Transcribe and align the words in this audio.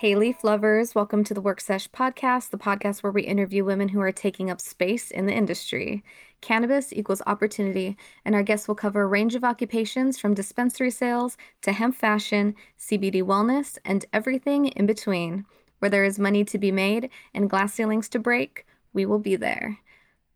Hey, 0.00 0.14
Leaf 0.14 0.44
lovers, 0.44 0.94
welcome 0.94 1.24
to 1.24 1.32
the 1.32 1.40
Work 1.40 1.58
Sesh 1.58 1.88
podcast, 1.88 2.50
the 2.50 2.58
podcast 2.58 3.02
where 3.02 3.10
we 3.10 3.22
interview 3.22 3.64
women 3.64 3.88
who 3.88 4.00
are 4.02 4.12
taking 4.12 4.50
up 4.50 4.60
space 4.60 5.10
in 5.10 5.24
the 5.24 5.32
industry. 5.32 6.04
Cannabis 6.42 6.92
equals 6.92 7.22
opportunity, 7.26 7.96
and 8.22 8.34
our 8.34 8.42
guests 8.42 8.68
will 8.68 8.74
cover 8.74 9.04
a 9.04 9.06
range 9.06 9.34
of 9.34 9.42
occupations 9.42 10.18
from 10.18 10.34
dispensary 10.34 10.90
sales 10.90 11.38
to 11.62 11.72
hemp 11.72 11.96
fashion, 11.96 12.54
CBD 12.78 13.22
wellness, 13.22 13.78
and 13.86 14.04
everything 14.12 14.66
in 14.66 14.84
between. 14.84 15.46
Where 15.78 15.90
there 15.90 16.04
is 16.04 16.18
money 16.18 16.44
to 16.44 16.58
be 16.58 16.70
made 16.70 17.08
and 17.32 17.48
glass 17.48 17.72
ceilings 17.72 18.10
to 18.10 18.18
break, 18.18 18.66
we 18.92 19.06
will 19.06 19.18
be 19.18 19.34
there. 19.34 19.78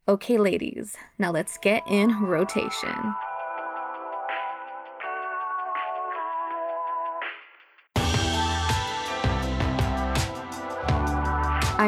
Okay, 0.08 0.38
ladies, 0.38 0.96
now 1.18 1.32
let's 1.32 1.58
get 1.58 1.82
in 1.86 2.18
rotation. 2.18 3.14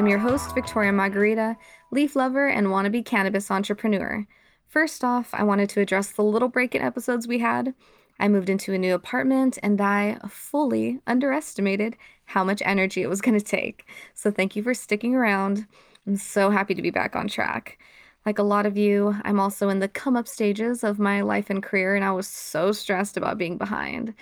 I'm 0.02 0.09
your 0.09 0.19
host, 0.19 0.52
Victoria 0.52 0.91
Margarita, 0.91 1.56
leaf 1.92 2.16
lover 2.16 2.48
and 2.48 2.66
wannabe 2.66 3.05
cannabis 3.05 3.52
entrepreneur. 3.52 4.27
First 4.66 5.05
off, 5.05 5.33
I 5.33 5.45
wanted 5.45 5.69
to 5.70 5.80
address 5.80 6.11
the 6.11 6.25
little 6.25 6.48
break 6.48 6.75
in 6.75 6.83
episodes 6.83 7.28
we 7.28 7.38
had. 7.38 7.73
I 8.19 8.27
moved 8.27 8.48
into 8.48 8.73
a 8.73 8.78
new 8.78 8.97
apartment 8.97 9.61
and 9.62 9.80
I 9.80 10.19
fully 10.28 10.98
underestimated 11.06 11.97
how 12.25 12.42
much 12.42 12.62
energy 12.65 13.02
it 13.02 13.09
was 13.09 13.20
going 13.20 13.38
to 13.38 13.45
take. 13.45 13.87
So 14.12 14.33
thank 14.33 14.56
you 14.56 14.65
for 14.65 14.75
sticking 14.75 15.15
around. 15.15 15.69
I'm 16.05 16.16
so 16.16 16.50
happy 16.50 16.75
to 16.75 16.83
be 16.83 16.91
back 16.91 17.14
on 17.14 17.28
track. 17.28 17.78
Like 18.27 18.41
a 18.41 18.42
lot 18.42 18.66
of 18.66 18.77
you, 18.77 19.14
I'm 19.23 19.39
also 19.39 19.69
in 19.69 19.78
the 19.78 19.87
come 19.87 20.16
up 20.16 20.27
stages 20.27 20.83
of 20.83 20.98
my 20.98 21.20
life 21.20 21.48
and 21.48 21.62
career, 21.62 21.95
and 21.95 22.05
I 22.05 22.11
was 22.11 22.27
so 22.27 22.73
stressed 22.73 23.16
about 23.16 23.39
being 23.39 23.56
behind. 23.56 24.14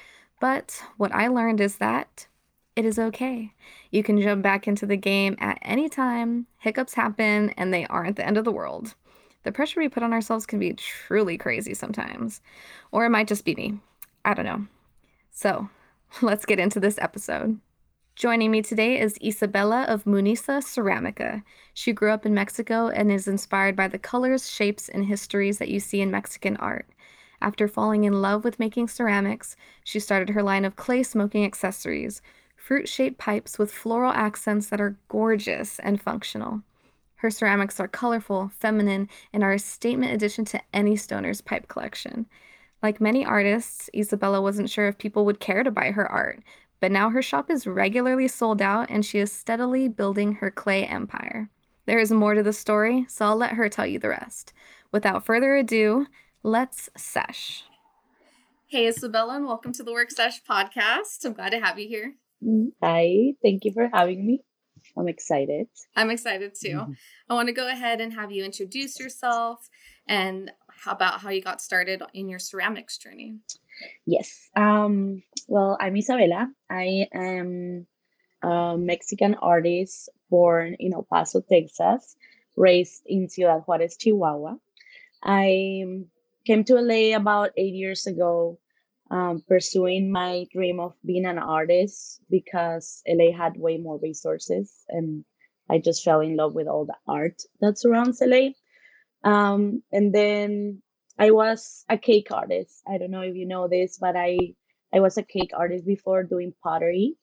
But 0.43 0.83
what 0.99 1.15
I 1.15 1.29
learned 1.29 1.63
is 1.63 1.77
that 1.77 2.27
it 2.81 2.87
is 2.87 2.99
okay. 2.99 3.53
You 3.91 4.03
can 4.03 4.19
jump 4.23 4.43
back 4.43 4.67
into 4.67 4.87
the 4.87 4.97
game 4.97 5.37
at 5.39 5.59
any 5.61 5.91
time. 5.91 6.47
Hiccups 6.61 6.95
happen 6.95 7.51
and 7.51 7.75
they 7.75 7.85
aren't 7.87 8.17
the 8.17 8.27
end 8.27 8.39
of 8.39 8.47
the 8.47 8.51
world. 8.51 8.95
The 9.43 9.53
pressure 9.53 9.81
we 9.81 9.91
put 9.91 10.03
on 10.03 10.15
ourselves 10.15 10.47
can 10.47 10.59
be 10.59 10.73
truly 10.73 11.37
crazy 11.37 11.75
sometimes. 11.75 12.41
Or 12.91 13.05
it 13.05 13.11
might 13.11 13.29
just 13.29 13.45
be 13.45 13.55
me. 13.55 13.81
I 14.25 14.33
don't 14.33 14.47
know. 14.47 14.67
So, 15.31 15.69
let's 16.23 16.47
get 16.47 16.59
into 16.59 16.81
this 16.81 16.99
episode. 16.99 17.61
Joining 18.17 18.51
me 18.51 18.63
today 18.63 18.99
is 18.99 19.19
Isabela 19.19 19.87
of 19.87 20.05
Munisa 20.05 20.63
Ceramica. 20.63 21.43
She 21.75 21.93
grew 21.93 22.13
up 22.13 22.25
in 22.25 22.33
Mexico 22.33 22.89
and 22.89 23.13
is 23.13 23.29
inspired 23.29 23.77
by 23.77 23.89
the 23.89 23.99
colors, 23.99 24.51
shapes, 24.51 24.89
and 24.89 25.05
histories 25.05 25.59
that 25.59 25.69
you 25.69 25.81
see 25.81 26.01
in 26.01 26.11
Mexican 26.11 26.57
art. 26.57 26.89
After 27.43 27.69
falling 27.69 28.05
in 28.05 28.23
love 28.23 28.43
with 28.43 28.59
making 28.59 28.89
ceramics, 28.89 29.55
she 29.85 30.01
started 30.01 30.31
her 30.31 30.43
line 30.43 30.65
of 30.65 30.77
clay 30.77 31.03
smoking 31.03 31.45
accessories, 31.45 32.23
fruit 32.71 32.89
shaped 32.89 33.19
pipes 33.19 33.59
with 33.59 33.73
floral 33.73 34.13
accents 34.13 34.69
that 34.69 34.81
are 34.81 34.97
gorgeous 35.09 35.81
and 35.81 36.01
functional. 36.01 36.63
Her 37.17 37.29
ceramics 37.29 37.81
are 37.81 37.89
colorful, 37.89 38.53
feminine, 38.61 39.09
and 39.33 39.43
are 39.43 39.55
a 39.55 39.59
statement 39.59 40.13
addition 40.13 40.45
to 40.45 40.61
any 40.73 40.95
stoner's 40.95 41.41
pipe 41.41 41.67
collection. 41.67 42.27
Like 42.81 43.01
many 43.01 43.25
artists, 43.25 43.91
Isabela 43.93 44.41
wasn't 44.41 44.71
sure 44.71 44.87
if 44.87 44.99
people 44.99 45.25
would 45.25 45.41
care 45.41 45.65
to 45.65 45.73
buy 45.73 45.91
her 45.91 46.09
art, 46.09 46.45
but 46.79 46.93
now 46.93 47.11
her 47.11 47.23
shop 47.23 47.51
is 47.51 47.67
regularly 47.67 48.29
sold 48.29 48.63
out 48.63 48.89
and 48.89 49.05
she 49.05 49.19
is 49.19 49.33
steadily 49.33 49.89
building 49.89 50.35
her 50.35 50.53
clay 50.53 50.87
empire. 50.87 51.51
There 51.87 51.99
is 51.99 52.13
more 52.13 52.35
to 52.35 52.43
the 52.45 52.53
story, 52.53 53.05
so 53.09 53.25
I'll 53.25 53.35
let 53.35 53.55
her 53.55 53.69
tell 53.69 53.87
you 53.87 53.99
the 53.99 54.11
rest. 54.11 54.53
Without 54.93 55.27
further 55.27 55.57
ado, 55.57 56.07
let's 56.45 56.89
sesh. 56.97 57.65
Hey, 58.69 58.87
Isabela, 58.87 59.35
and 59.35 59.47
welcome 59.47 59.73
to 59.73 59.83
the 59.83 59.93
Work 59.93 60.13
Sesh 60.13 60.45
podcast. 60.45 61.25
I'm 61.25 61.33
glad 61.33 61.51
to 61.51 61.59
have 61.59 61.77
you 61.77 61.89
here. 61.89 62.15
Hi, 62.83 63.35
thank 63.43 63.65
you 63.65 63.73
for 63.73 63.89
having 63.93 64.27
me. 64.27 64.43
I'm 64.97 65.09
excited. 65.09 65.69
I'm 65.95 66.11
excited 66.11 66.55
too. 66.61 66.69
Mm-hmm. 66.69 66.93
I 67.29 67.35
want 67.35 67.49
to 67.49 67.55
go 67.55 67.69
ahead 67.69 68.01
and 68.01 68.13
have 68.15 68.33
you 68.33 68.45
introduce 68.45 68.99
yourself 68.99 69.69
and 70.09 70.51
how 70.69 70.93
about 70.93 71.21
how 71.21 71.31
you 71.31 71.43
got 71.43 71.61
started 71.61 72.03
in 72.15 72.29
your 72.29 72.39
ceramics 72.39 72.99
journey. 72.99 73.37
Yes. 74.07 74.49
Um, 74.57 75.23
well, 75.47 75.77
I'm 75.81 75.95
Isabela. 75.95 76.49
I 76.69 77.07
am 77.13 77.87
a 78.43 78.77
Mexican 78.79 79.35
artist 79.35 80.09
born 80.31 80.77
in 80.79 80.95
El 80.95 81.07
Paso, 81.11 81.41
Texas, 81.41 82.17
raised 82.57 83.03
in 83.07 83.29
Ciudad 83.29 83.63
Juarez, 83.67 83.97
Chihuahua. 83.97 84.57
I 85.23 85.85
came 86.47 86.65
to 86.65 86.81
LA 86.81 87.17
about 87.17 87.51
eight 87.57 87.75
years 87.75 88.07
ago 88.07 88.59
um, 89.11 89.43
pursuing 89.49 90.13
my 90.13 90.47
dream 90.53 90.81
of 90.81 90.95
being 91.05 91.27
an 91.27 91.39
artist 91.39 92.21
because 92.31 93.03
LA 93.09 93.37
had 93.37 93.57
way 93.57 93.77
more 93.79 93.99
resources 93.99 94.73
and 94.89 95.25
I 95.69 95.79
just 95.79 96.03
fell 96.05 96.21
in 96.21 96.37
love 96.37 96.55
with 96.55 96.67
all 96.67 96.85
the 96.85 96.97
art 97.07 97.43
that 97.61 97.79
surrounds 97.79 98.21
LA. 98.21 98.51
Um, 99.23 99.83
and 99.93 100.13
then 100.13 100.83
I 101.19 101.31
was 101.31 101.85
a 101.89 101.97
cake 101.99 102.29
artist. 102.33 102.83
I 102.89 102.99
don't 102.99 103.11
know 103.11 103.21
if 103.21 103.37
you 103.37 103.47
know 103.47 103.69
this, 103.69 103.99
but 103.99 104.17
I 104.17 104.39
I 104.93 105.01
was 105.01 105.17
a 105.17 105.23
cake 105.23 105.53
artist 105.55 105.87
before 105.87 106.25
doing 106.25 106.55
pottery, 106.63 107.15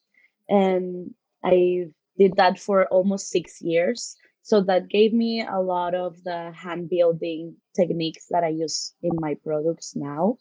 and 0.48 1.14
I 1.44 1.88
did 2.18 2.38
that 2.38 2.60
for 2.60 2.86
almost 2.88 3.30
six 3.30 3.62
years. 3.62 4.16
So 4.44 4.62
that 4.62 4.88
gave 4.88 5.12
me 5.12 5.46
a 5.46 5.60
lot 5.60 5.94
of 5.94 6.24
the 6.24 6.52
hand 6.54 6.90
building 6.90 7.58
techniques 7.76 8.28
that 8.30 8.46
I 8.46 8.50
use 8.50 8.94
in 9.04 9.12
my 9.20 9.36
products 9.44 9.94
now. 9.96 10.38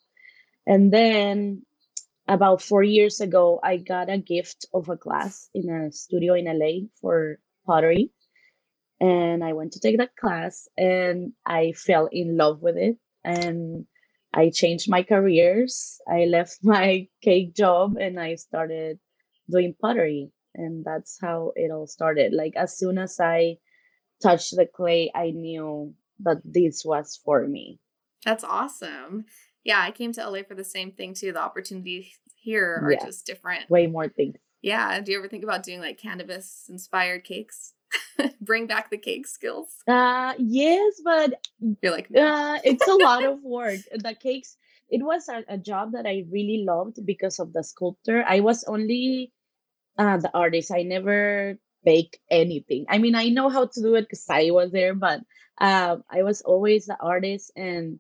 And 0.67 0.93
then 0.93 1.63
about 2.29 2.61
four 2.61 2.83
years 2.83 3.21
ago, 3.21 3.61
I 3.63 3.77
got 3.77 4.11
a 4.11 4.19
gift 4.19 4.67
of 4.75 4.89
a 4.89 4.97
class 4.97 5.49
in 5.55 5.71
a 5.71 5.93
studio 5.93 6.35
in 6.35 6.47
LA 6.47 6.89
for 7.01 7.39
pottery. 7.65 8.11
And 9.01 9.45
I 9.45 9.53
went 9.53 9.73
to 9.73 9.81
take 9.81 9.99
that 9.99 10.17
class 10.17 10.69
and 10.77 11.33
I 11.45 11.73
fell 11.73 12.09
in 12.11 12.37
love 12.37 12.63
with 12.63 12.77
it. 12.77 12.97
And 13.23 13.87
I 14.35 14.51
changed 14.51 14.91
my 14.91 15.03
careers. 15.03 16.01
I 16.09 16.25
left 16.25 16.59
my 16.63 17.09
cake 17.23 17.55
job 17.55 17.97
and 18.01 18.19
I 18.19 18.35
started 18.35 18.99
doing 19.49 19.75
pottery. 19.81 20.33
And 20.55 20.85
that's 20.85 21.19
how 21.21 21.53
it 21.55 21.71
all 21.71 21.87
started. 21.87 22.33
Like, 22.33 22.57
as 22.57 22.79
soon 22.79 22.97
as 22.97 23.21
I 23.21 23.59
touched 24.23 24.57
the 24.57 24.67
clay, 24.67 25.13
I 25.15 25.31
knew 25.31 25.95
that 26.21 26.39
this 26.45 26.83
was 26.83 27.21
for 27.23 27.47
me. 27.47 27.79
That's 28.25 28.43
awesome 28.43 29.27
yeah, 29.67 29.81
I 29.81 29.91
came 29.91 30.13
to 30.13 30.31
LA 30.31 30.43
for 30.47 30.55
the 30.55 30.65
same 30.65 30.93
thing 30.93 31.13
too. 31.13 31.33
The 31.33 31.41
opportunities 31.41 32.07
here 32.37 32.81
are 32.85 32.93
yeah. 32.93 33.05
just 33.05 33.27
different. 33.27 33.69
Way 33.69 33.89
more 33.89 34.09
things. 34.09 34.37
Yeah. 34.63 35.01
Do 35.01 35.11
you 35.11 35.19
ever 35.19 35.29
think 35.29 35.43
about 35.43 35.65
doing 35.65 35.81
like 35.81 35.99
cannabis 35.99 36.67
inspired 36.69 37.25
cakes? 37.25 37.75
Bring 38.41 38.69
back 38.69 38.91
the 38.91 38.97
cake 38.97 39.27
skills. 39.27 39.69
Uh 39.89 40.35
yes, 40.39 41.01
but 41.05 41.35
you're 41.83 41.93
like 41.93 42.11
no. 42.11 42.25
uh 42.25 42.59
it's 42.63 42.87
a 42.87 42.95
lot 42.95 43.25
of 43.25 43.41
work. 43.43 43.81
The 43.93 44.15
cakes 44.15 44.57
it 44.89 45.03
was 45.03 45.29
a, 45.29 45.43
a 45.49 45.59
job 45.59 45.93
that 45.93 46.07
I 46.07 46.25
really 46.31 46.63
loved 46.65 47.05
because 47.05 47.41
of 47.41 47.53
the 47.53 47.65
sculptor. 47.65 48.25
I 48.27 48.41
was 48.41 48.63
only 48.65 49.33
uh 49.99 50.19
the 50.19 50.31
artist. 50.33 50.71
I 50.71 50.83
never 50.83 51.59
bake 51.85 52.21
anything. 52.31 52.87
I 52.89 52.99
mean, 52.99 53.17
I 53.17 53.31
know 53.31 53.49
how 53.49 53.67
to 53.67 53.83
do 53.83 53.97
it 53.97 54.03
because 54.03 54.27
I 54.31 54.51
was 54.51 54.71
there, 54.71 54.95
but 54.95 55.21
uh, 55.59 55.97
I 56.11 56.23
was 56.23 56.43
always 56.43 56.87
the 56.87 56.99
artist 57.01 57.51
and 57.57 57.99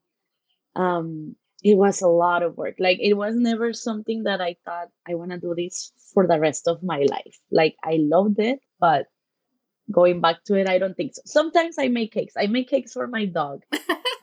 um 0.77 1.34
it 1.66 1.77
was 1.77 2.00
a 2.00 2.06
lot 2.06 2.44
of 2.44 2.56
work. 2.56 2.77
Like 2.78 2.99
it 3.00 3.15
was 3.15 3.34
never 3.34 3.72
something 3.72 4.22
that 4.22 4.41
I 4.41 4.54
thought 4.65 4.87
I 5.09 5.15
want 5.15 5.32
to 5.32 5.38
do 5.38 5.53
this 5.56 5.91
for 6.15 6.25
the 6.25 6.38
rest 6.38 6.69
of 6.69 6.81
my 6.81 7.04
life. 7.10 7.41
Like 7.50 7.75
I 7.82 7.99
loved 7.99 8.38
it, 8.38 8.60
but 8.78 9.06
going 9.91 10.21
back 10.21 10.44
to 10.44 10.54
it, 10.54 10.69
I 10.69 10.78
don't 10.78 10.97
think 10.97 11.15
so. 11.15 11.22
Sometimes 11.27 11.75
I 11.77 11.88
make 11.88 12.12
cakes. 12.12 12.34
I 12.38 12.47
make 12.47 12.69
cakes 12.69 12.93
for 12.93 13.09
my 13.09 13.25
dog. 13.25 13.65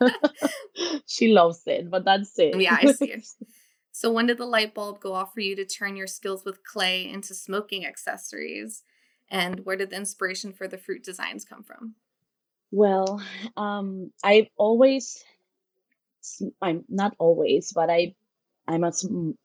she 1.06 1.32
loves 1.32 1.60
it, 1.66 1.90
but 1.90 2.06
that's 2.06 2.38
it. 2.38 2.58
Yeah, 2.58 2.78
I 2.80 2.92
see 2.92 3.12
it. 3.12 3.26
So 3.96 4.10
when 4.10 4.26
did 4.26 4.38
the 4.38 4.44
light 4.44 4.74
bulb 4.74 4.98
go 4.98 5.12
off 5.12 5.32
for 5.32 5.38
you 5.38 5.54
to 5.54 5.64
turn 5.64 5.94
your 5.94 6.08
skills 6.08 6.44
with 6.44 6.64
clay 6.64 7.08
into 7.08 7.32
smoking 7.32 7.86
accessories? 7.86 8.82
And 9.30 9.60
where 9.60 9.76
did 9.76 9.90
the 9.90 9.96
inspiration 9.96 10.52
for 10.52 10.66
the 10.66 10.78
fruit 10.78 11.04
designs 11.04 11.44
come 11.44 11.62
from? 11.62 11.94
Well, 12.72 13.22
um, 13.56 14.10
I've 14.24 14.48
always 14.56 15.22
I'm 16.62 16.84
not 16.88 17.14
always, 17.18 17.72
but 17.72 17.90
I 17.90 18.14
I'm 18.66 18.84
a 18.84 18.92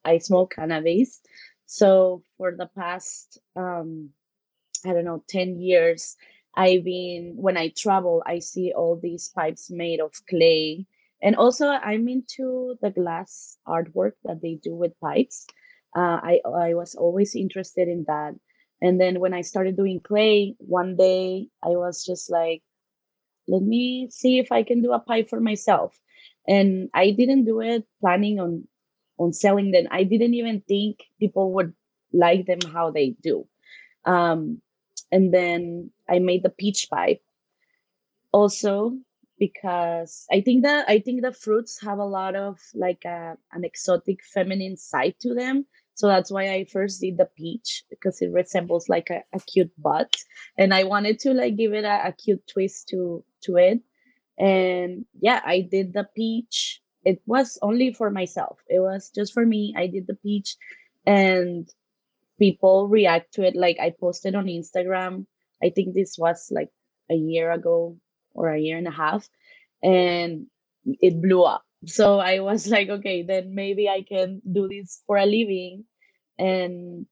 I 0.06 0.18
smoke 0.20 0.56
cannabis. 0.56 1.22
So 1.66 2.24
for 2.38 2.56
the 2.56 2.68
past 2.68 3.40
um 3.56 4.12
I 4.86 4.94
don't 4.94 5.06
know 5.06 5.24
10 5.28 5.60
years 5.60 6.16
I've 6.56 6.84
been 6.84 7.36
when 7.38 7.58
I 7.58 7.70
travel 7.70 8.24
I 8.26 8.40
see 8.40 8.74
all 8.76 8.96
these 8.98 9.30
pipes 9.30 9.70
made 9.70 10.00
of 10.00 10.14
clay 10.30 10.88
and 11.22 11.36
also 11.36 11.68
I'm 11.68 12.08
into 12.08 12.78
the 12.82 12.92
glass 12.92 13.58
artwork 13.68 14.14
that 14.24 14.42
they 14.42 14.56
do 14.56 14.76
with 14.76 15.00
pipes. 15.00 15.48
Uh, 15.96 16.20
I 16.24 16.42
I 16.46 16.74
was 16.76 16.96
always 16.96 17.36
interested 17.36 17.88
in 17.88 18.06
that. 18.08 18.36
And 18.82 19.00
then 19.02 19.20
when 19.20 19.34
I 19.34 19.42
started 19.42 19.76
doing 19.76 20.00
clay, 20.00 20.56
one 20.60 20.96
day 20.96 21.50
I 21.62 21.70
was 21.70 22.06
just 22.06 22.30
like, 22.32 22.64
let 23.48 23.62
me 23.62 24.10
see 24.12 24.40
if 24.40 24.52
I 24.52 24.64
can 24.64 24.82
do 24.82 24.94
a 24.94 25.00
pipe 25.00 25.30
for 25.30 25.42
myself 25.42 26.00
and 26.50 26.90
i 26.96 27.12
didn't 27.12 27.46
do 27.46 27.62
it 27.62 27.86
planning 28.02 28.40
on 28.42 28.68
on 29.20 29.34
selling 29.34 29.72
them 29.72 29.88
i 29.92 30.04
didn't 30.04 30.36
even 30.36 30.62
think 30.62 31.04
people 31.20 31.54
would 31.54 31.74
like 32.14 32.48
them 32.48 32.64
how 32.74 32.92
they 32.92 33.12
do 33.24 33.48
Um, 34.06 34.62
and 35.14 35.34
then 35.34 35.92
I 36.10 36.20
made 36.20 36.44
the 36.44 36.50
peach 36.62 36.90
pipe. 36.90 37.22
Also, 38.32 38.98
because 39.40 40.26
I 40.32 40.42
think 40.42 40.64
that 40.64 40.90
I 40.90 41.00
think 41.00 41.22
the 41.22 41.32
fruits 41.34 41.82
have 41.82 42.00
a 42.00 42.06
lot 42.06 42.36
of 42.36 42.60
like 42.76 43.06
a, 43.06 43.38
an 43.52 43.64
exotic 43.64 44.24
feminine 44.24 44.78
side 44.78 45.16
to 45.22 45.34
them. 45.34 45.66
So 45.96 46.08
that's 46.08 46.32
why 46.32 46.54
I 46.54 46.66
first 46.66 47.02
did 47.02 47.18
the 47.18 47.26
peach 47.38 47.84
because 47.90 48.22
it 48.22 48.32
resembles 48.32 48.90
like 48.90 49.10
a, 49.10 49.24
a 49.34 49.40
cute 49.40 49.72
butt, 49.78 50.16
and 50.58 50.74
I 50.74 50.84
wanted 50.86 51.20
to 51.22 51.34
like 51.34 51.58
give 51.58 51.74
it 51.74 51.86
a, 51.86 52.08
a 52.10 52.14
cute 52.14 52.46
twist 52.48 52.90
to 52.90 53.24
to 53.44 53.58
it. 53.58 53.82
And 54.40 55.06
yeah, 55.20 55.42
I 55.46 55.62
did 55.62 55.94
the 55.94 56.08
peach. 56.16 56.82
It 57.04 57.22
was 57.26 57.60
only 57.62 57.94
for 57.94 58.10
myself. 58.10 58.60
It 58.68 58.80
was 58.80 59.12
just 59.14 59.34
for 59.34 59.46
me. 59.46 59.74
I 59.78 59.88
did 59.88 60.08
the 60.08 60.16
peach, 60.16 60.56
and 61.06 61.70
people 62.40 62.88
react 62.88 63.34
to 63.36 63.44
it. 63.44 63.56
Like 63.56 63.78
I 63.80 63.92
posted 63.92 64.36
on 64.36 64.46
Instagram. 64.46 65.26
I 65.62 65.70
think 65.70 65.94
this 65.94 66.18
was 66.18 66.48
like 66.52 66.70
a 67.12 67.16
year 67.16 67.52
ago 67.52 67.98
or 68.34 68.50
a 68.50 68.60
year 68.60 68.78
and 68.78 68.88
a 68.88 68.92
half, 68.92 69.28
and 69.84 70.48
it 70.86 71.22
blew 71.22 71.44
up. 71.44 71.64
So 71.86 72.20
I 72.20 72.40
was 72.40 72.68
like, 72.76 72.90
okay, 72.90 73.24
then 73.24 73.56
maybe 73.56 73.90
I 73.90 74.04
can 74.04 74.42
do 74.50 74.68
this 74.68 75.02
for 75.06 75.18
a 75.18 75.26
living. 75.26 75.86
And 76.38 77.06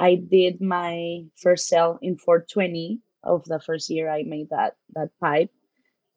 I 0.00 0.16
did 0.16 0.60
my 0.60 1.24
first 1.36 1.68
sale 1.68 1.98
in 2.02 2.16
420 2.16 3.00
of 3.22 3.44
the 3.44 3.60
first 3.60 3.90
year 3.90 4.10
I 4.10 4.22
made 4.22 4.50
that 4.50 4.76
that 4.94 5.10
pipe. 5.20 5.50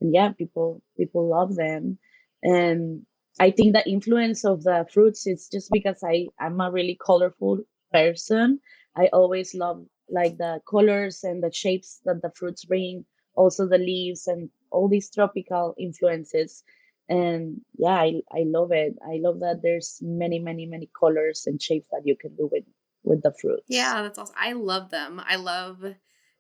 And 0.02 0.14
yeah, 0.14 0.32
people 0.32 0.82
people 0.96 1.28
love 1.30 1.56
them. 1.56 1.98
And 2.44 3.06
I 3.40 3.52
think 3.52 3.74
the 3.74 3.88
influence 3.90 4.46
of 4.46 4.64
the 4.64 4.86
fruits 4.92 5.28
is 5.28 5.50
just 5.52 5.72
because 5.72 6.04
I 6.04 6.28
I'm 6.40 6.60
a 6.62 6.72
really 6.72 6.98
colorful 7.04 7.60
person. 7.92 8.60
I 8.96 9.08
always 9.14 9.54
love 9.54 9.86
like 10.10 10.38
the 10.38 10.62
colors 10.70 11.24
and 11.24 11.44
the 11.44 11.52
shapes 11.52 12.00
that 12.06 12.22
the 12.22 12.32
fruits 12.32 12.66
bring, 12.66 13.06
also 13.36 13.68
the 13.68 13.78
leaves 13.78 14.28
and 14.28 14.50
all 14.72 14.88
these 14.88 15.10
tropical 15.10 15.76
influences. 15.78 16.64
And 17.10 17.62
yeah, 17.78 17.96
I, 17.96 18.22
I 18.32 18.44
love 18.46 18.72
it. 18.72 18.96
I 19.06 19.20
love 19.22 19.40
that 19.40 19.62
there's 19.62 20.00
many, 20.02 20.40
many, 20.40 20.66
many 20.66 20.90
colors 21.00 21.44
and 21.46 21.62
shapes 21.62 21.88
that 21.92 22.02
you 22.06 22.16
can 22.16 22.36
do 22.36 22.50
with 22.52 22.66
with 23.04 23.22
the 23.24 23.34
fruits. 23.40 23.66
Yeah, 23.68 24.02
that's 24.02 24.18
awesome. 24.18 24.36
I 24.38 24.54
love 24.54 24.90
them. 24.90 25.22
I 25.26 25.38
love 25.38 25.84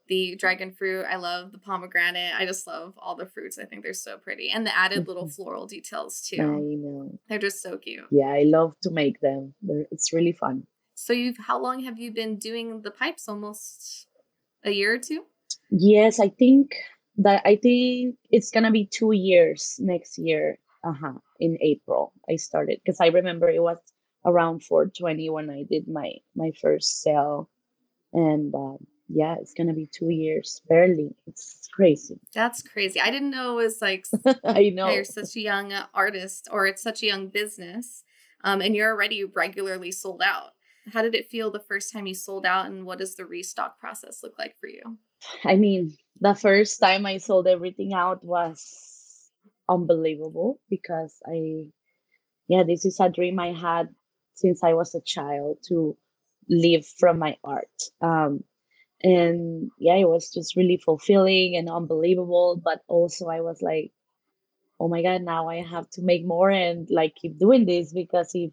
the 0.07 0.35
dragon 0.35 0.71
fruit. 0.71 1.05
I 1.09 1.17
love 1.17 1.51
the 1.51 1.57
pomegranate. 1.57 2.33
I 2.37 2.45
just 2.45 2.67
love 2.67 2.93
all 2.97 3.15
the 3.15 3.25
fruits. 3.25 3.57
I 3.57 3.65
think 3.65 3.83
they're 3.83 3.93
so 3.93 4.17
pretty. 4.17 4.49
And 4.49 4.65
the 4.65 4.75
added 4.75 5.07
little 5.07 5.23
mm-hmm. 5.23 5.43
floral 5.43 5.67
details 5.67 6.21
too. 6.21 6.41
I 6.41 6.75
know. 6.75 7.19
They're 7.29 7.39
just 7.39 7.61
so 7.61 7.77
cute. 7.77 8.05
Yeah, 8.11 8.27
I 8.29 8.43
love 8.43 8.75
to 8.83 8.91
make 8.91 9.19
them. 9.19 9.53
They're, 9.61 9.85
it's 9.91 10.13
really 10.13 10.31
fun. 10.31 10.65
So 10.95 11.13
you've 11.13 11.37
how 11.37 11.61
long 11.61 11.83
have 11.83 11.99
you 11.99 12.11
been 12.11 12.37
doing 12.37 12.81
the 12.81 12.91
pipes? 12.91 13.29
Almost 13.29 14.07
a 14.63 14.71
year 14.71 14.95
or 14.95 14.97
two? 14.97 15.25
Yes, 15.69 16.19
I 16.19 16.29
think 16.29 16.75
that 17.17 17.41
I 17.45 17.55
think 17.55 18.15
it's 18.31 18.51
gonna 18.51 18.71
be 18.71 18.85
two 18.85 19.11
years 19.11 19.79
next 19.79 20.17
year. 20.17 20.59
Uh-huh. 20.83 21.13
In 21.39 21.57
April. 21.61 22.13
I 22.29 22.37
started 22.37 22.79
because 22.83 23.01
I 23.01 23.07
remember 23.07 23.49
it 23.49 23.61
was 23.61 23.77
around 24.25 24.63
420 24.63 25.29
when 25.29 25.49
I 25.49 25.63
did 25.63 25.87
my 25.87 26.13
my 26.35 26.51
first 26.61 27.01
sale. 27.01 27.49
And 28.13 28.53
um, 28.55 28.77
yeah, 29.09 29.35
it's 29.39 29.53
gonna 29.53 29.73
be 29.73 29.87
two 29.87 30.09
years 30.09 30.61
barely. 30.67 31.15
It's 31.25 31.67
crazy. 31.73 32.19
That's 32.33 32.61
crazy. 32.61 32.99
I 32.99 33.11
didn't 33.11 33.31
know 33.31 33.59
it 33.59 33.63
was 33.63 33.81
like 33.81 34.05
I 34.43 34.69
know 34.69 34.89
you're 34.89 35.03
such 35.03 35.35
a 35.35 35.41
young 35.41 35.73
artist 35.93 36.47
or 36.51 36.67
it's 36.67 36.81
such 36.81 37.03
a 37.03 37.07
young 37.07 37.27
business. 37.27 38.03
Um, 38.43 38.61
and 38.61 38.75
you're 38.75 38.91
already 38.91 39.23
regularly 39.23 39.91
sold 39.91 40.21
out. 40.21 40.51
How 40.93 41.01
did 41.01 41.15
it 41.15 41.29
feel 41.29 41.51
the 41.51 41.59
first 41.59 41.91
time 41.91 42.07
you 42.07 42.13
sold 42.13 42.45
out, 42.45 42.67
and 42.67 42.85
what 42.85 42.99
does 42.99 43.15
the 43.15 43.25
restock 43.25 43.79
process 43.79 44.23
look 44.23 44.37
like 44.39 44.55
for 44.59 44.69
you? 44.69 44.97
I 45.43 45.55
mean, 45.55 45.97
the 46.21 46.35
first 46.35 46.79
time 46.79 47.05
I 47.05 47.17
sold 47.17 47.47
everything 47.47 47.93
out 47.93 48.23
was 48.23 49.29
unbelievable 49.67 50.61
because 50.69 51.13
I, 51.25 51.65
yeah, 52.47 52.63
this 52.63 52.85
is 52.85 52.99
a 52.99 53.09
dream 53.09 53.39
I 53.39 53.51
had 53.53 53.89
since 54.35 54.63
I 54.63 54.73
was 54.73 54.95
a 54.95 55.01
child 55.01 55.57
to 55.67 55.97
live 56.49 56.85
from 56.85 57.19
my 57.19 57.37
art. 57.43 57.67
Um, 58.01 58.43
and 59.03 59.71
yeah, 59.79 59.95
it 59.95 60.09
was 60.09 60.31
just 60.31 60.55
really 60.55 60.77
fulfilling 60.77 61.55
and 61.57 61.69
unbelievable. 61.69 62.61
But 62.63 62.81
also, 62.87 63.27
I 63.27 63.41
was 63.41 63.61
like, 63.61 63.91
oh 64.79 64.87
my 64.87 65.01
god, 65.03 65.23
now 65.23 65.49
I 65.49 65.61
have 65.63 65.89
to 65.91 66.01
make 66.03 66.25
more 66.25 66.49
and 66.51 66.89
like 66.91 67.15
keep 67.15 67.39
doing 67.39 67.65
this 67.65 67.93
because 67.93 68.31
if 68.35 68.51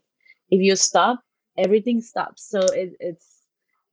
if 0.51 0.61
you 0.63 0.77
stop, 0.77 1.21
everything 1.59 2.01
stops. 2.03 2.49
So 2.51 2.61
it, 2.61 2.95
it's 3.01 3.27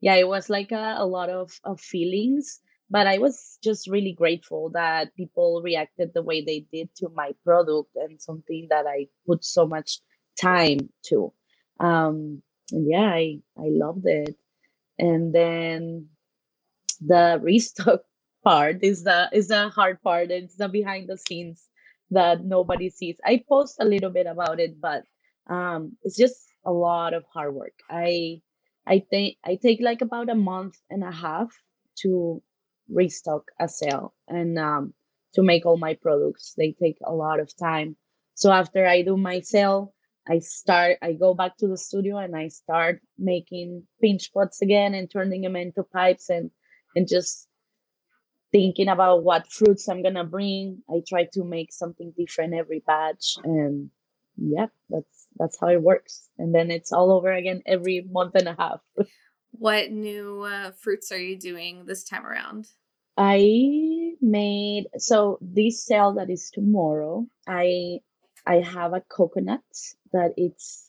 yeah 0.01 0.15
it 0.15 0.27
was 0.27 0.49
like 0.49 0.71
a, 0.71 0.95
a 0.99 1.05
lot 1.05 1.29
of, 1.29 1.51
of 1.63 1.79
feelings. 1.81 2.59
But 2.89 3.07
i 3.07 3.19
was 3.19 3.57
just 3.63 3.87
really 3.89 4.13
grateful 4.13 4.69
that 4.71 5.15
people 5.15 5.61
reacted 5.63 6.13
the 6.13 6.23
way 6.23 6.43
they 6.43 6.65
did 6.73 6.93
to 6.97 7.09
my 7.15 7.31
product 7.45 7.91
and 7.95 8.21
something 8.21 8.67
that 8.69 8.85
i 8.87 9.07
put 9.27 9.45
so 9.45 9.65
much 9.67 9.99
time 10.41 10.89
to. 11.07 11.33
Um 11.79 12.43
and 12.71 12.87
yeah 12.89 13.09
i 13.13 13.39
i 13.57 13.67
loved 13.69 14.05
it. 14.07 14.35
And 14.99 15.33
then 15.33 16.09
the 17.01 17.39
restock 17.41 18.01
part 18.43 18.83
is 18.83 19.03
the 19.03 19.29
is 19.33 19.49
the 19.49 19.69
hard 19.69 20.01
part 20.01 20.31
it's 20.31 20.55
the 20.55 20.67
behind 20.67 21.07
the 21.07 21.17
scenes 21.17 21.67
that 22.09 22.43
nobody 22.43 22.89
sees 22.89 23.15
i 23.25 23.41
post 23.47 23.75
a 23.79 23.85
little 23.85 24.09
bit 24.09 24.25
about 24.25 24.59
it 24.59 24.79
but 24.81 25.03
um 25.49 25.95
it's 26.03 26.17
just 26.17 26.51
a 26.65 26.71
lot 26.71 27.13
of 27.13 27.23
hard 27.33 27.53
work. 27.55 27.73
I 27.89 28.41
I 28.85 28.99
think 29.09 29.37
I 29.45 29.55
take 29.55 29.79
like 29.81 30.01
about 30.01 30.29
a 30.29 30.35
month 30.35 30.77
and 30.89 31.03
a 31.03 31.11
half 31.11 31.51
to 32.01 32.41
restock 32.89 33.43
a 33.59 33.67
sale 33.67 34.13
and 34.27 34.57
um, 34.57 34.93
to 35.33 35.43
make 35.43 35.65
all 35.65 35.77
my 35.77 35.93
products. 35.95 36.53
They 36.57 36.73
take 36.73 36.97
a 37.05 37.13
lot 37.13 37.39
of 37.39 37.55
time. 37.57 37.95
So 38.35 38.51
after 38.51 38.85
I 38.85 39.01
do 39.03 39.17
my 39.17 39.41
sale, 39.41 39.93
I 40.27 40.39
start 40.39 40.97
I 41.01 41.13
go 41.13 41.33
back 41.33 41.57
to 41.57 41.67
the 41.67 41.77
studio 41.77 42.17
and 42.17 42.35
I 42.35 42.47
start 42.49 43.01
making 43.17 43.83
pinch 44.01 44.33
pots 44.33 44.61
again 44.61 44.93
and 44.93 45.09
turning 45.09 45.41
them 45.41 45.55
into 45.55 45.83
pipes 45.83 46.29
and 46.29 46.51
and 46.95 47.07
just 47.07 47.47
thinking 48.51 48.89
about 48.89 49.23
what 49.23 49.51
fruits 49.51 49.87
I'm 49.87 50.03
gonna 50.03 50.25
bring. 50.25 50.83
I 50.89 51.01
try 51.07 51.27
to 51.33 51.43
make 51.43 51.71
something 51.71 52.13
different 52.17 52.53
every 52.53 52.83
batch 52.85 53.37
and 53.43 53.89
yeah, 54.37 54.67
that's 54.89 55.27
that's 55.37 55.59
how 55.59 55.67
it 55.67 55.81
works. 55.81 56.29
And 56.37 56.53
then 56.53 56.71
it's 56.71 56.91
all 56.91 57.11
over 57.11 57.31
again 57.31 57.61
every 57.65 58.05
month 58.09 58.35
and 58.35 58.47
a 58.47 58.55
half. 58.57 58.81
what 59.51 59.91
new 59.91 60.41
uh, 60.41 60.71
fruits 60.71 61.11
are 61.11 61.19
you 61.19 61.37
doing 61.37 61.85
this 61.85 62.03
time 62.03 62.25
around? 62.25 62.67
I 63.17 64.15
made 64.21 64.85
so 64.97 65.37
this 65.41 65.85
sale 65.85 66.13
that 66.13 66.29
is 66.29 66.49
tomorrow. 66.49 67.27
I 67.47 67.99
I 68.45 68.55
have 68.55 68.93
a 68.93 69.01
coconut 69.01 69.61
that 70.13 70.33
it's 70.37 70.87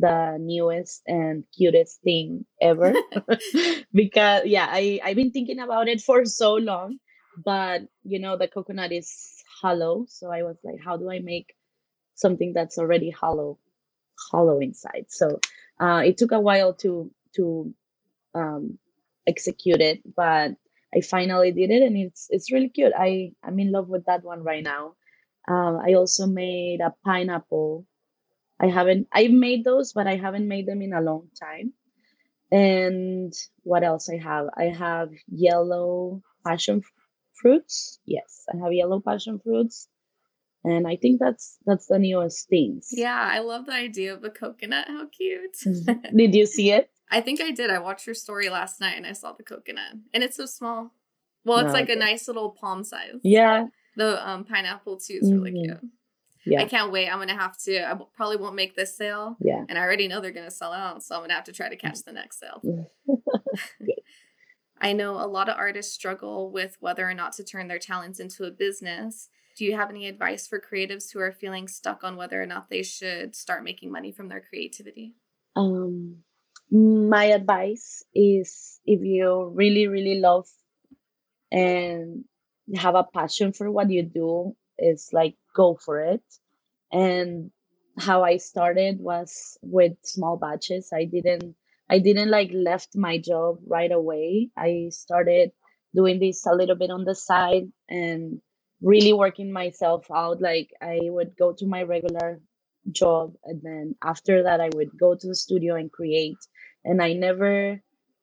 the 0.00 0.38
newest 0.40 1.02
and 1.06 1.44
cutest 1.56 2.02
thing 2.02 2.46
ever 2.62 2.94
because 3.94 4.46
yeah 4.46 4.68
I 4.70 5.00
I've 5.04 5.16
been 5.16 5.32
thinking 5.32 5.60
about 5.60 5.88
it 5.88 6.02
for 6.02 6.24
so 6.26 6.54
long 6.54 6.98
but 7.44 7.82
you 8.04 8.20
know 8.20 8.36
the 8.38 8.48
coconut 8.48 8.92
is 8.92 9.12
hollow 9.62 10.06
so 10.08 10.30
I 10.32 10.44
was 10.44 10.58
like 10.64 10.80
how 10.84 10.96
do 10.98 11.10
I 11.10 11.20
make 11.20 11.54
something 12.16 12.52
that's 12.54 12.78
already 12.78 13.10
hollow 13.10 13.58
hollow 14.30 14.60
inside. 14.60 15.06
So 15.08 15.40
uh, 15.80 16.02
it 16.06 16.18
took 16.18 16.32
a 16.32 16.40
while 16.40 16.74
to 16.76 17.10
to 17.36 17.74
um, 18.34 18.78
execute 19.26 19.80
it, 19.80 20.00
but 20.16 20.52
I 20.94 21.00
finally 21.02 21.52
did 21.52 21.70
it, 21.70 21.82
and 21.82 21.96
it's 21.96 22.28
it's 22.30 22.52
really 22.52 22.70
cute. 22.70 22.92
I 22.98 23.32
I'm 23.44 23.58
in 23.60 23.72
love 23.72 23.88
with 23.88 24.06
that 24.06 24.24
one 24.24 24.42
right 24.44 24.64
now. 24.64 24.94
Um, 25.48 25.80
I 25.84 25.94
also 25.94 26.26
made 26.26 26.80
a 26.80 26.94
pineapple. 27.04 27.86
I 28.60 28.66
haven't 28.66 29.08
I've 29.12 29.30
made 29.30 29.64
those, 29.64 29.92
but 29.92 30.06
I 30.06 30.16
haven't 30.16 30.48
made 30.48 30.66
them 30.66 30.82
in 30.82 30.92
a 30.92 31.00
long 31.00 31.28
time. 31.40 31.72
And 32.52 33.32
what 33.62 33.84
else 33.84 34.10
I 34.10 34.18
have? 34.18 34.46
I 34.56 34.64
have 34.64 35.10
yellow 35.28 36.22
passion 36.44 36.82
fruits. 37.34 38.00
Yes, 38.04 38.44
I 38.52 38.56
have 38.58 38.72
yellow 38.72 39.00
passion 39.00 39.38
fruits 39.38 39.88
and 40.64 40.86
i 40.86 40.96
think 40.96 41.20
that's 41.20 41.56
that's 41.66 41.86
the 41.86 41.98
newest 41.98 42.48
things 42.48 42.88
yeah 42.92 43.28
i 43.32 43.38
love 43.40 43.66
the 43.66 43.72
idea 43.72 44.12
of 44.12 44.22
the 44.22 44.30
coconut 44.30 44.86
how 44.88 45.06
cute 45.06 45.56
mm-hmm. 45.66 46.16
did 46.16 46.34
you 46.34 46.46
see 46.46 46.70
it 46.70 46.90
i 47.10 47.20
think 47.20 47.40
i 47.40 47.50
did 47.50 47.70
i 47.70 47.78
watched 47.78 48.06
your 48.06 48.14
story 48.14 48.48
last 48.48 48.80
night 48.80 48.96
and 48.96 49.06
i 49.06 49.12
saw 49.12 49.32
the 49.32 49.42
coconut 49.42 49.94
and 50.12 50.22
it's 50.22 50.36
so 50.36 50.46
small 50.46 50.92
well 51.44 51.58
it's 51.58 51.68
no, 51.68 51.72
like 51.72 51.84
okay. 51.84 51.94
a 51.94 51.96
nice 51.96 52.28
little 52.28 52.50
palm 52.50 52.84
size 52.84 53.20
yeah 53.22 53.66
the 53.96 54.28
um, 54.28 54.44
pineapple 54.44 54.98
too 54.98 55.18
is 55.20 55.32
really 55.32 55.50
mm-hmm. 55.50 55.78
cute 55.78 55.92
yeah. 56.44 56.62
I 56.62 56.64
can't 56.64 56.90
wait. 56.90 57.08
I'm 57.08 57.18
gonna 57.18 57.36
have 57.36 57.58
to. 57.64 57.90
I 57.90 57.98
probably 58.14 58.36
won't 58.36 58.54
make 58.54 58.74
this 58.74 58.96
sale. 58.96 59.36
Yeah. 59.40 59.64
And 59.68 59.78
I 59.78 59.82
already 59.82 60.08
know 60.08 60.20
they're 60.20 60.30
gonna 60.30 60.50
sell 60.50 60.72
out, 60.72 61.02
so 61.02 61.14
I'm 61.14 61.22
gonna 61.22 61.34
have 61.34 61.44
to 61.44 61.52
try 61.52 61.68
to 61.68 61.76
catch 61.76 62.02
the 62.02 62.12
next 62.12 62.40
sale. 62.40 62.88
I 64.80 64.94
know 64.94 65.12
a 65.16 65.26
lot 65.26 65.50
of 65.50 65.56
artists 65.58 65.92
struggle 65.92 66.50
with 66.50 66.76
whether 66.80 67.08
or 67.08 67.12
not 67.12 67.34
to 67.34 67.44
turn 67.44 67.68
their 67.68 67.78
talents 67.78 68.18
into 68.18 68.44
a 68.44 68.50
business. 68.50 69.28
Do 69.56 69.66
you 69.66 69.76
have 69.76 69.90
any 69.90 70.08
advice 70.08 70.46
for 70.48 70.58
creatives 70.58 71.12
who 71.12 71.20
are 71.20 71.32
feeling 71.32 71.68
stuck 71.68 72.02
on 72.02 72.16
whether 72.16 72.40
or 72.40 72.46
not 72.46 72.70
they 72.70 72.82
should 72.82 73.36
start 73.36 73.62
making 73.62 73.92
money 73.92 74.10
from 74.10 74.28
their 74.28 74.40
creativity? 74.40 75.14
Um, 75.54 76.22
my 76.70 77.24
advice 77.26 78.02
is 78.14 78.80
if 78.86 79.02
you 79.02 79.52
really 79.54 79.86
really 79.88 80.20
love 80.20 80.48
and 81.52 82.24
have 82.76 82.94
a 82.94 83.04
passion 83.04 83.52
for 83.52 83.70
what 83.70 83.90
you 83.90 84.04
do 84.04 84.54
it's 84.80 85.12
like 85.12 85.34
go 85.60 85.68
for 85.84 86.00
it. 86.14 86.24
And 86.92 87.50
how 87.98 88.22
i 88.24 88.36
started 88.38 89.00
was 89.00 89.58
with 89.62 89.94
small 90.02 90.36
batches. 90.36 90.90
I 90.92 91.04
didn't 91.04 91.56
i 91.88 91.98
didn't 91.98 92.30
like 92.30 92.50
left 92.52 92.96
my 92.96 93.18
job 93.18 93.58
right 93.66 93.92
away. 93.92 94.50
I 94.56 94.88
started 94.90 95.52
doing 95.94 96.20
this 96.20 96.46
a 96.46 96.54
little 96.54 96.76
bit 96.76 96.90
on 96.90 97.04
the 97.04 97.14
side 97.14 97.66
and 97.88 98.40
really 98.80 99.12
working 99.12 99.52
myself 99.52 100.06
out. 100.10 100.40
Like 100.40 100.70
i 100.80 100.98
would 101.02 101.36
go 101.36 101.52
to 101.54 101.66
my 101.66 101.82
regular 101.82 102.40
job 102.90 103.34
and 103.44 103.60
then 103.62 103.94
after 104.02 104.42
that 104.44 104.60
i 104.60 104.70
would 104.74 104.90
go 104.98 105.14
to 105.14 105.26
the 105.26 105.34
studio 105.34 105.76
and 105.76 105.92
create. 105.92 106.38
And 106.84 107.02
i 107.02 107.12
never 107.12 107.80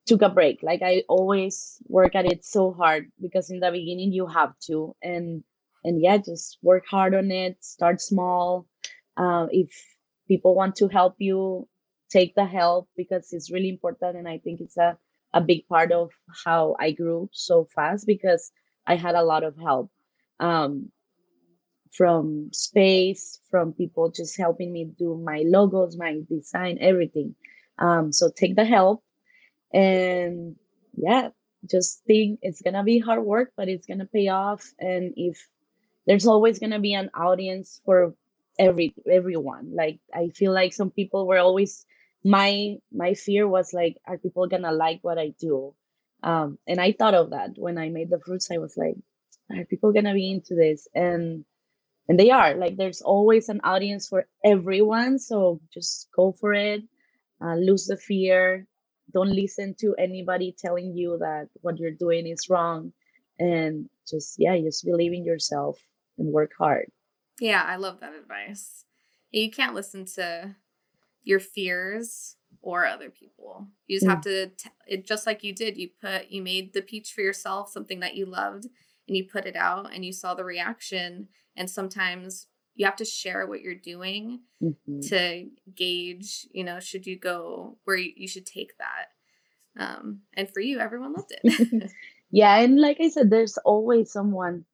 took 0.07 0.21
a 0.21 0.29
break. 0.29 0.63
Like 0.63 0.81
i 0.81 1.03
always 1.09 1.77
work 1.87 2.15
at 2.15 2.25
it 2.25 2.45
so 2.45 2.73
hard 2.73 3.11
because 3.21 3.51
in 3.51 3.59
the 3.59 3.71
beginning 3.71 4.11
you 4.13 4.27
have 4.27 4.57
to. 4.67 4.95
And 5.03 5.43
and 5.87 6.01
yeah 6.01 6.17
just 6.17 6.59
work 6.63 6.85
hard 6.89 7.15
on 7.15 7.31
it 7.31 7.63
start 7.63 8.01
small 8.01 8.67
uh, 9.17 9.47
if 9.51 9.71
people 10.27 10.55
want 10.55 10.75
to 10.77 10.87
help 10.89 11.15
you 11.19 11.67
take 12.11 12.35
the 12.35 12.45
help 12.45 12.89
because 12.97 13.33
it's 13.33 13.51
really 13.51 13.69
important 13.69 14.17
and 14.17 14.29
i 14.29 14.37
think 14.39 14.61
it's 14.61 14.77
a, 14.77 14.97
a 15.33 15.41
big 15.41 15.67
part 15.67 15.91
of 15.91 16.11
how 16.45 16.75
i 16.79 16.91
grew 16.91 17.29
so 17.33 17.65
fast 17.75 18.07
because 18.07 18.51
i 18.87 18.95
had 18.95 19.15
a 19.15 19.23
lot 19.23 19.43
of 19.43 19.57
help 19.57 19.91
um, 20.39 20.91
from 21.93 22.49
space, 22.53 23.39
from 23.49 23.73
people 23.73 24.11
just 24.11 24.37
helping 24.37 24.71
me 24.71 24.85
do 24.85 25.17
my 25.17 25.43
logos, 25.45 25.97
my 25.97 26.21
design, 26.29 26.77
everything. 26.81 27.35
Um, 27.79 28.11
so 28.13 28.29
take 28.29 28.55
the 28.55 28.65
help 28.65 29.03
and 29.73 30.55
yeah, 30.95 31.29
just 31.69 32.03
think 32.05 32.39
it's 32.43 32.61
gonna 32.61 32.83
be 32.83 32.99
hard 32.99 33.23
work, 33.23 33.53
but 33.57 33.69
it's 33.69 33.87
gonna 33.87 34.05
pay 34.07 34.29
off. 34.29 34.73
And 34.79 35.13
if 35.17 35.47
there's 36.07 36.27
always 36.27 36.59
gonna 36.59 36.79
be 36.79 36.95
an 36.95 37.11
audience 37.15 37.81
for 37.85 38.15
every 38.59 38.95
everyone. 39.11 39.75
Like 39.75 39.99
I 40.13 40.29
feel 40.29 40.53
like 40.53 40.73
some 40.73 40.91
people 40.91 41.27
were 41.27 41.39
always 41.39 41.85
my 42.25 42.77
my 42.93 43.15
fear 43.15 43.47
was 43.47 43.73
like, 43.73 43.97
are 44.07 44.19
people 44.19 44.47
gonna 44.47 44.73
like 44.73 44.99
what 45.03 45.19
I 45.19 45.29
do? 45.39 45.75
Um, 46.23 46.59
and 46.67 46.81
I 46.81 46.93
thought 46.93 47.15
of 47.15 47.31
that 47.31 47.51
when 47.57 47.77
I 47.79 47.89
made 47.89 48.11
the 48.11 48.19
fruits. 48.19 48.51
I 48.51 48.59
was 48.59 48.77
like, 48.77 48.95
are 49.51 49.65
people 49.65 49.93
gonna 49.93 50.15
be 50.15 50.31
into 50.31 50.55
this? 50.55 50.87
And 50.95 51.45
and 52.09 52.19
they 52.19 52.31
are 52.31 52.55
like 52.55 52.77
there's 52.77 53.01
always 53.01 53.49
an 53.49 53.61
audience 53.63 54.07
for 54.07 54.27
everyone 54.45 55.19
so 55.19 55.61
just 55.73 56.09
go 56.15 56.33
for 56.33 56.53
it 56.53 56.83
uh, 57.43 57.55
lose 57.55 57.85
the 57.87 57.97
fear 57.97 58.67
don't 59.13 59.31
listen 59.31 59.75
to 59.79 59.95
anybody 59.97 60.55
telling 60.57 60.93
you 60.95 61.17
that 61.19 61.47
what 61.61 61.79
you're 61.79 61.91
doing 61.91 62.27
is 62.27 62.49
wrong 62.49 62.93
and 63.39 63.89
just 64.09 64.35
yeah 64.39 64.57
just 64.59 64.85
believe 64.85 65.13
in 65.13 65.25
yourself 65.25 65.79
and 66.17 66.31
work 66.31 66.51
hard. 66.57 66.91
Yeah 67.39 67.63
i 67.65 67.75
love 67.75 67.99
that 67.99 68.13
advice. 68.13 68.85
You 69.31 69.51
can't 69.51 69.75
listen 69.75 70.05
to 70.15 70.55
your 71.23 71.39
fears 71.39 72.37
or 72.61 72.85
other 72.85 73.09
people. 73.09 73.67
You 73.87 73.97
just 73.97 74.07
mm. 74.07 74.09
have 74.09 74.21
to 74.21 74.47
t- 74.47 74.69
it 74.87 75.05
just 75.05 75.25
like 75.25 75.43
you 75.43 75.53
did 75.53 75.77
you 75.77 75.89
put 76.01 76.29
you 76.29 76.41
made 76.41 76.73
the 76.73 76.81
peach 76.81 77.11
for 77.13 77.21
yourself 77.21 77.71
something 77.71 77.99
that 77.99 78.15
you 78.15 78.25
loved 78.25 78.67
and 79.07 79.15
you 79.15 79.25
put 79.25 79.45
it 79.45 79.55
out 79.55 79.93
and 79.93 80.05
you 80.05 80.13
saw 80.13 80.33
the 80.33 80.43
reaction 80.43 81.27
and 81.55 81.69
sometimes 81.69 82.47
you 82.75 82.85
have 82.85 82.95
to 82.95 83.05
share 83.05 83.47
what 83.47 83.61
you're 83.61 83.75
doing 83.75 84.41
mm-hmm. 84.61 84.99
to 85.01 85.47
gauge 85.75 86.47
you 86.51 86.63
know 86.63 86.79
should 86.79 87.05
you 87.05 87.17
go 87.17 87.77
where 87.83 87.97
you, 87.97 88.11
you 88.15 88.27
should 88.27 88.45
take 88.45 88.73
that. 88.77 89.07
Um, 89.79 90.21
and 90.33 90.49
for 90.49 90.59
you 90.59 90.79
everyone 90.79 91.13
loved 91.13 91.33
it. 91.43 91.91
Yeah 92.29 92.57
and 92.57 92.77
like 92.77 92.97
i 92.99 93.07
said 93.07 93.29
there's 93.29 93.57
always 93.59 94.11
someone 94.11 94.65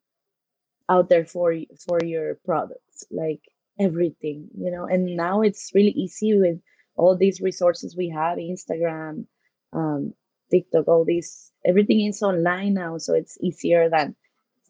out 0.93 1.09
there 1.09 1.25
for 1.25 1.49
for 1.85 1.99
your 2.03 2.35
products 2.45 2.97
like 3.11 3.41
everything 3.79 4.49
you 4.63 4.71
know? 4.71 4.85
And 4.85 5.15
now 5.25 5.41
it's 5.41 5.71
really 5.73 5.95
easy 6.05 6.37
with 6.37 6.59
all 6.95 7.17
these 7.17 7.41
resources 7.41 7.97
we 7.97 8.09
have 8.09 8.37
instagram 8.37 9.25
um, 9.79 10.13
tiktok 10.51 10.87
all 10.87 11.05
these 11.05 11.51
everything 11.65 11.99
is 12.05 12.21
online 12.21 12.73
now 12.75 12.99
so 12.99 13.15
it's 13.15 13.35
easier 13.41 13.89
than 13.89 14.15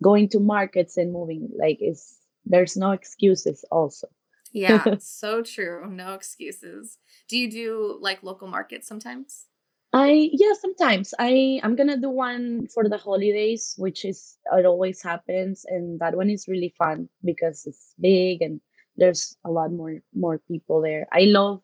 going 0.01 0.29
to 0.29 0.39
markets 0.39 0.97
and 0.97 1.11
moving 1.11 1.49
like 1.57 1.79
is 1.81 2.15
there's 2.45 2.75
no 2.75 2.91
excuses 2.91 3.63
also. 3.71 4.07
Yeah 4.51 4.83
so 4.99 5.41
true 5.41 5.89
no 5.89 6.13
excuses. 6.13 6.97
Do 7.27 7.37
you 7.37 7.49
do 7.49 7.97
like 7.99 8.21
local 8.21 8.47
markets 8.47 8.87
sometimes 8.87 9.45
i 9.93 10.29
yeah 10.33 10.53
sometimes. 10.59 11.13
I 11.19 11.61
i'm 11.63 11.75
gonna 11.75 11.97
do 11.97 12.09
one 12.11 12.67
for 12.73 12.89
the 12.89 12.97
holidays 12.97 13.75
which 13.77 14.05
is 14.05 14.37
it 14.53 14.65
always 14.65 15.01
happens 15.03 15.65
and 15.67 15.99
that 16.01 16.15
one 16.15 16.29
is 16.31 16.47
really 16.47 16.73
fun 16.77 17.09
because 17.25 17.65
it's 17.67 17.95
big 18.01 18.41
and 18.43 18.61
there's 18.97 19.37
a 19.45 19.51
lot 19.51 19.71
more 19.73 20.01
more 20.15 20.39
people 20.47 20.81
there. 20.81 21.07
I 21.13 21.21
love 21.25 21.61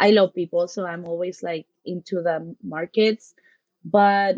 i 0.00 0.10
love 0.10 0.34
people 0.34 0.68
so 0.68 0.86
i'm 0.86 1.06
always 1.06 1.42
like 1.42 1.66
into 1.86 2.16
the 2.22 2.54
markets 2.64 3.34
but 3.84 4.36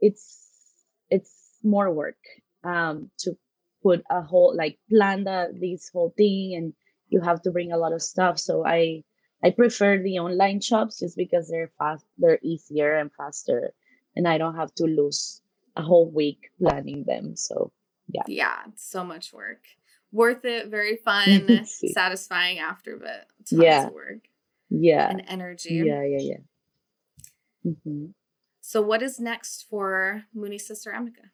it's 0.00 0.48
it's 1.10 1.32
more 1.64 1.92
work 1.92 2.18
um, 2.64 3.10
to 3.18 3.36
put 3.82 4.04
a 4.10 4.22
whole 4.22 4.54
like 4.56 4.78
plan 4.90 5.24
the 5.24 5.54
this 5.60 5.90
whole 5.94 6.12
thing 6.18 6.54
and 6.56 6.74
you 7.10 7.22
have 7.22 7.42
to 7.42 7.52
bring 7.52 7.72
a 7.72 7.78
lot 7.78 7.94
of 7.94 8.02
stuff 8.02 8.38
so 8.38 8.66
i 8.66 9.02
i 9.44 9.50
prefer 9.50 9.98
the 9.98 10.18
online 10.18 10.60
shops 10.60 11.00
just 11.00 11.16
because 11.16 11.48
they're 11.48 11.72
fast 11.78 12.04
they're 12.18 12.38
easier 12.42 12.96
and 12.96 13.10
faster 13.12 13.72
and 14.16 14.26
i 14.26 14.38
don't 14.38 14.56
have 14.56 14.74
to 14.74 14.84
lose 14.84 15.40
a 15.76 15.82
whole 15.82 16.10
week 16.10 16.50
planning 16.58 17.04
them 17.06 17.36
so 17.36 17.72
yeah. 18.12 18.22
Yeah 18.26 18.58
so 18.76 19.04
much 19.04 19.32
work. 19.32 19.64
Worth 20.12 20.44
it 20.44 20.68
very 20.68 20.96
fun 20.96 21.64
satisfying 21.92 22.58
after 22.58 22.96
but 22.96 23.26
yeah. 23.50 23.86
of 23.86 23.92
work. 23.92 24.26
Yeah. 24.68 25.08
And 25.08 25.22
energy. 25.28 25.74
Yeah 25.74 26.04
yeah 26.04 26.18
yeah. 26.20 26.42
Mm-hmm. 27.66 28.06
so 28.62 28.80
what 28.80 29.02
is 29.02 29.20
next 29.20 29.66
for 29.68 30.24
Munisa 30.34 30.72
Ceramica 30.72 31.28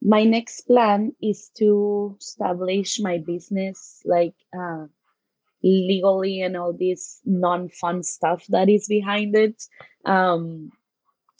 my 0.00 0.22
next 0.22 0.60
plan 0.60 1.10
is 1.20 1.50
to 1.56 2.16
establish 2.20 3.00
my 3.00 3.18
business 3.18 4.00
like 4.04 4.34
uh, 4.56 4.86
legally 5.62 6.42
and 6.42 6.56
all 6.56 6.72
this 6.72 7.20
non-fun 7.24 8.02
stuff 8.02 8.44
that 8.48 8.68
is 8.68 8.86
behind 8.88 9.34
it 9.34 9.62
um, 10.04 10.70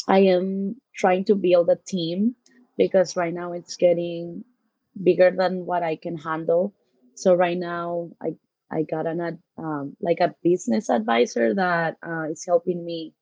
i 0.08 0.18
am 0.18 0.76
trying 0.94 1.24
to 1.24 1.34
build 1.34 1.68
a 1.68 1.78
team 1.86 2.34
because 2.78 3.16
right 3.16 3.34
now 3.34 3.52
it's 3.52 3.76
getting 3.76 4.44
bigger 5.02 5.30
than 5.30 5.66
what 5.66 5.82
i 5.82 5.96
can 5.96 6.16
handle 6.16 6.74
so 7.14 7.34
right 7.34 7.58
now 7.58 8.10
i 8.22 8.34
i 8.70 8.82
got 8.82 9.06
an 9.06 9.38
um, 9.58 9.96
like 10.00 10.20
a 10.20 10.34
business 10.42 10.90
advisor 10.90 11.54
that 11.54 11.96
uh, 12.06 12.24
is 12.30 12.44
helping 12.46 12.84
me 12.84 13.14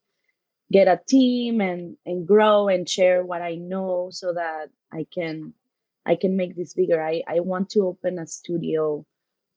get 0.72 0.88
a 0.88 1.00
team 1.08 1.60
and 1.60 1.96
and 2.06 2.26
grow 2.26 2.68
and 2.68 2.88
share 2.88 3.24
what 3.24 3.42
I 3.42 3.54
know 3.54 4.08
so 4.10 4.32
that 4.32 4.68
I 4.92 5.06
can 5.12 5.54
I 6.06 6.16
can 6.16 6.36
make 6.36 6.56
this 6.56 6.74
bigger. 6.74 7.02
I, 7.02 7.22
I 7.28 7.40
want 7.40 7.70
to 7.70 7.80
open 7.86 8.18
a 8.18 8.26
studio 8.26 9.06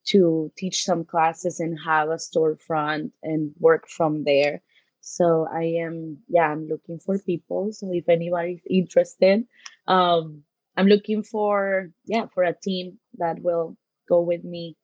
to 0.07 0.51
teach 0.57 0.83
some 0.83 1.03
classes 1.03 1.59
and 1.59 1.77
have 1.85 2.09
a 2.09 2.15
storefront 2.15 3.11
and 3.23 3.53
work 3.59 3.87
from 3.87 4.23
there. 4.23 4.61
So 5.01 5.47
I 5.51 5.63
am 5.85 6.17
yeah, 6.27 6.49
I'm 6.49 6.67
looking 6.67 6.99
for 6.99 7.19
people. 7.19 7.71
So 7.71 7.91
if 7.93 8.09
anybody's 8.09 8.61
interested, 8.69 9.45
um 9.87 10.43
I'm 10.75 10.87
looking 10.87 11.23
for 11.23 11.91
yeah, 12.05 12.25
for 12.33 12.43
a 12.43 12.53
team 12.53 12.99
that 13.17 13.41
will 13.41 13.77
go 14.07 14.21
with 14.21 14.43
me 14.43 14.77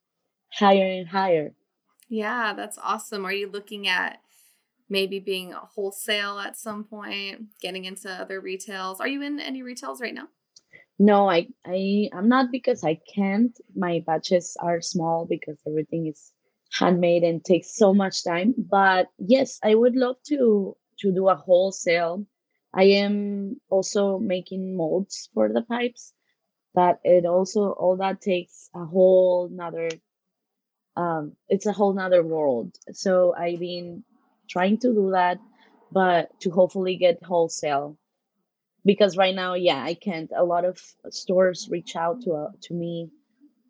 higher 0.52 0.86
and 0.86 1.08
higher. 1.08 1.54
Yeah, 2.10 2.54
that's 2.54 2.78
awesome. 2.82 3.26
Are 3.26 3.34
you 3.34 3.50
looking 3.50 3.88
at 3.88 4.20
maybe 4.90 5.20
being 5.20 5.54
a 5.54 5.60
wholesale 5.60 6.40
at 6.40 6.58
some 6.58 6.84
point, 6.84 7.42
getting 7.62 7.86
into 7.86 8.10
other 8.10 8.40
retails. 8.40 9.00
Are 9.00 9.08
you 9.08 9.22
in 9.22 9.40
any 9.40 9.64
retails 9.64 10.00
right 10.00 10.14
now? 10.14 10.28
No, 10.98 11.30
I 11.30 11.50
I 11.66 12.10
I'm 12.14 12.28
not 12.30 12.52
because 12.52 12.84
I 12.84 12.96
can't. 12.96 13.56
My 13.76 14.00
batches 14.00 14.58
are 14.60 14.82
small 14.82 15.26
because 15.28 15.62
everything 15.68 16.08
is 16.08 16.34
handmade 16.72 17.24
and 17.24 17.46
takes 17.46 17.76
so 17.76 17.94
much 17.94 18.24
time. 18.24 18.56
But 18.58 19.10
yes, 19.20 19.60
I 19.64 19.76
would 19.76 19.96
love 19.96 20.18
to 20.30 20.76
to 21.00 21.12
do 21.14 21.28
a 21.30 21.36
wholesale. 21.36 22.26
I 22.74 22.86
am 23.06 23.62
also 23.70 24.18
making 24.18 24.76
molds 24.76 25.30
for 25.36 25.48
the 25.54 25.62
pipes, 25.62 26.12
but 26.74 27.00
it 27.04 27.26
also 27.26 27.72
all 27.74 27.98
that 27.98 28.22
takes 28.22 28.70
a 28.76 28.86
whole 28.86 29.50
nother 29.50 29.90
um 30.96 31.36
it's 31.50 31.66
a 31.66 31.72
whole 31.74 31.94
nother 31.94 32.24
world. 32.24 32.76
So 32.92 33.34
I've 33.36 33.60
been 33.60 34.04
trying 34.50 34.78
to 34.80 34.94
do 34.94 35.12
that, 35.12 35.40
but 35.92 36.30
to 36.42 36.52
hopefully 36.52 36.96
get 36.98 37.24
wholesale. 37.24 37.98
Because 38.86 39.18
right 39.18 39.36
now, 39.36 39.54
yeah, 39.56 39.82
I 39.84 39.94
can't. 39.94 40.32
A 40.36 40.44
lot 40.44 40.66
of 40.66 40.80
stores 41.10 41.68
reach 41.70 41.96
out 41.96 42.22
to 42.24 42.34
uh, 42.34 42.52
to 42.64 42.74
me, 42.74 43.12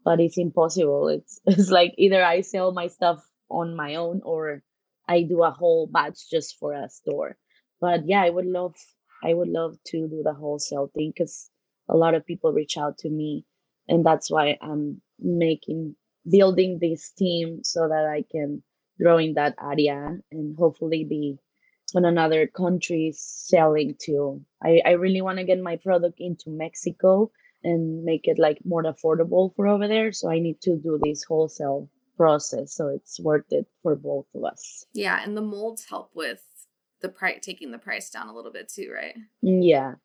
but 0.05 0.19
it's 0.19 0.37
impossible. 0.37 1.07
It's 1.09 1.39
it's 1.47 1.69
like 1.71 1.93
either 1.97 2.23
I 2.23 2.41
sell 2.41 2.71
my 2.71 2.87
stuff 2.87 3.25
on 3.49 3.75
my 3.75 3.95
own 3.95 4.21
or 4.23 4.63
I 5.07 5.23
do 5.23 5.43
a 5.43 5.51
whole 5.51 5.87
batch 5.87 6.29
just 6.29 6.57
for 6.59 6.73
a 6.73 6.89
store. 6.89 7.37
But 7.81 8.07
yeah, 8.07 8.21
I 8.23 8.29
would 8.29 8.45
love 8.47 8.75
I 9.23 9.33
would 9.33 9.49
love 9.49 9.77
to 9.87 10.07
do 10.07 10.21
the 10.23 10.33
wholesale 10.33 10.87
thing 10.93 11.11
because 11.15 11.49
a 11.89 11.97
lot 11.97 12.15
of 12.15 12.25
people 12.25 12.51
reach 12.53 12.77
out 12.77 12.97
to 12.99 13.09
me, 13.09 13.45
and 13.87 14.05
that's 14.05 14.31
why 14.31 14.57
I'm 14.61 15.01
making 15.19 15.95
building 16.29 16.79
this 16.79 17.11
team 17.11 17.63
so 17.63 17.87
that 17.89 18.05
I 18.05 18.23
can 18.31 18.63
grow 18.99 19.17
in 19.17 19.33
that 19.35 19.55
area 19.61 20.17
and 20.31 20.57
hopefully 20.57 21.03
be 21.05 21.39
on 21.95 22.05
another 22.05 22.47
country 22.47 23.13
selling 23.15 23.95
too. 23.99 24.43
I, 24.63 24.81
I 24.85 24.91
really 24.91 25.21
want 25.21 25.37
to 25.37 25.43
get 25.43 25.61
my 25.61 25.77
product 25.77 26.19
into 26.19 26.49
Mexico 26.49 27.31
and 27.63 28.03
make 28.03 28.27
it 28.27 28.39
like 28.39 28.59
more 28.65 28.83
affordable 28.83 29.55
for 29.55 29.67
over 29.67 29.87
there. 29.87 30.11
So 30.11 30.29
I 30.29 30.39
need 30.39 30.61
to 30.61 30.75
do 30.75 30.99
this 31.01 31.23
wholesale 31.23 31.89
process 32.17 32.73
so 32.73 32.89
it's 32.89 33.19
worth 33.19 33.51
it 33.51 33.67
for 33.81 33.95
both 33.95 34.25
of 34.35 34.43
us. 34.43 34.85
Yeah, 34.93 35.21
and 35.23 35.35
the 35.35 35.41
molds 35.41 35.85
help 35.85 36.11
with 36.13 36.43
the 37.01 37.09
price 37.09 37.39
taking 37.41 37.71
the 37.71 37.77
price 37.77 38.09
down 38.09 38.27
a 38.27 38.33
little 38.33 38.51
bit 38.51 38.69
too, 38.69 38.91
right? 38.93 39.15
Mm, 39.43 39.61
yeah. 39.61 39.95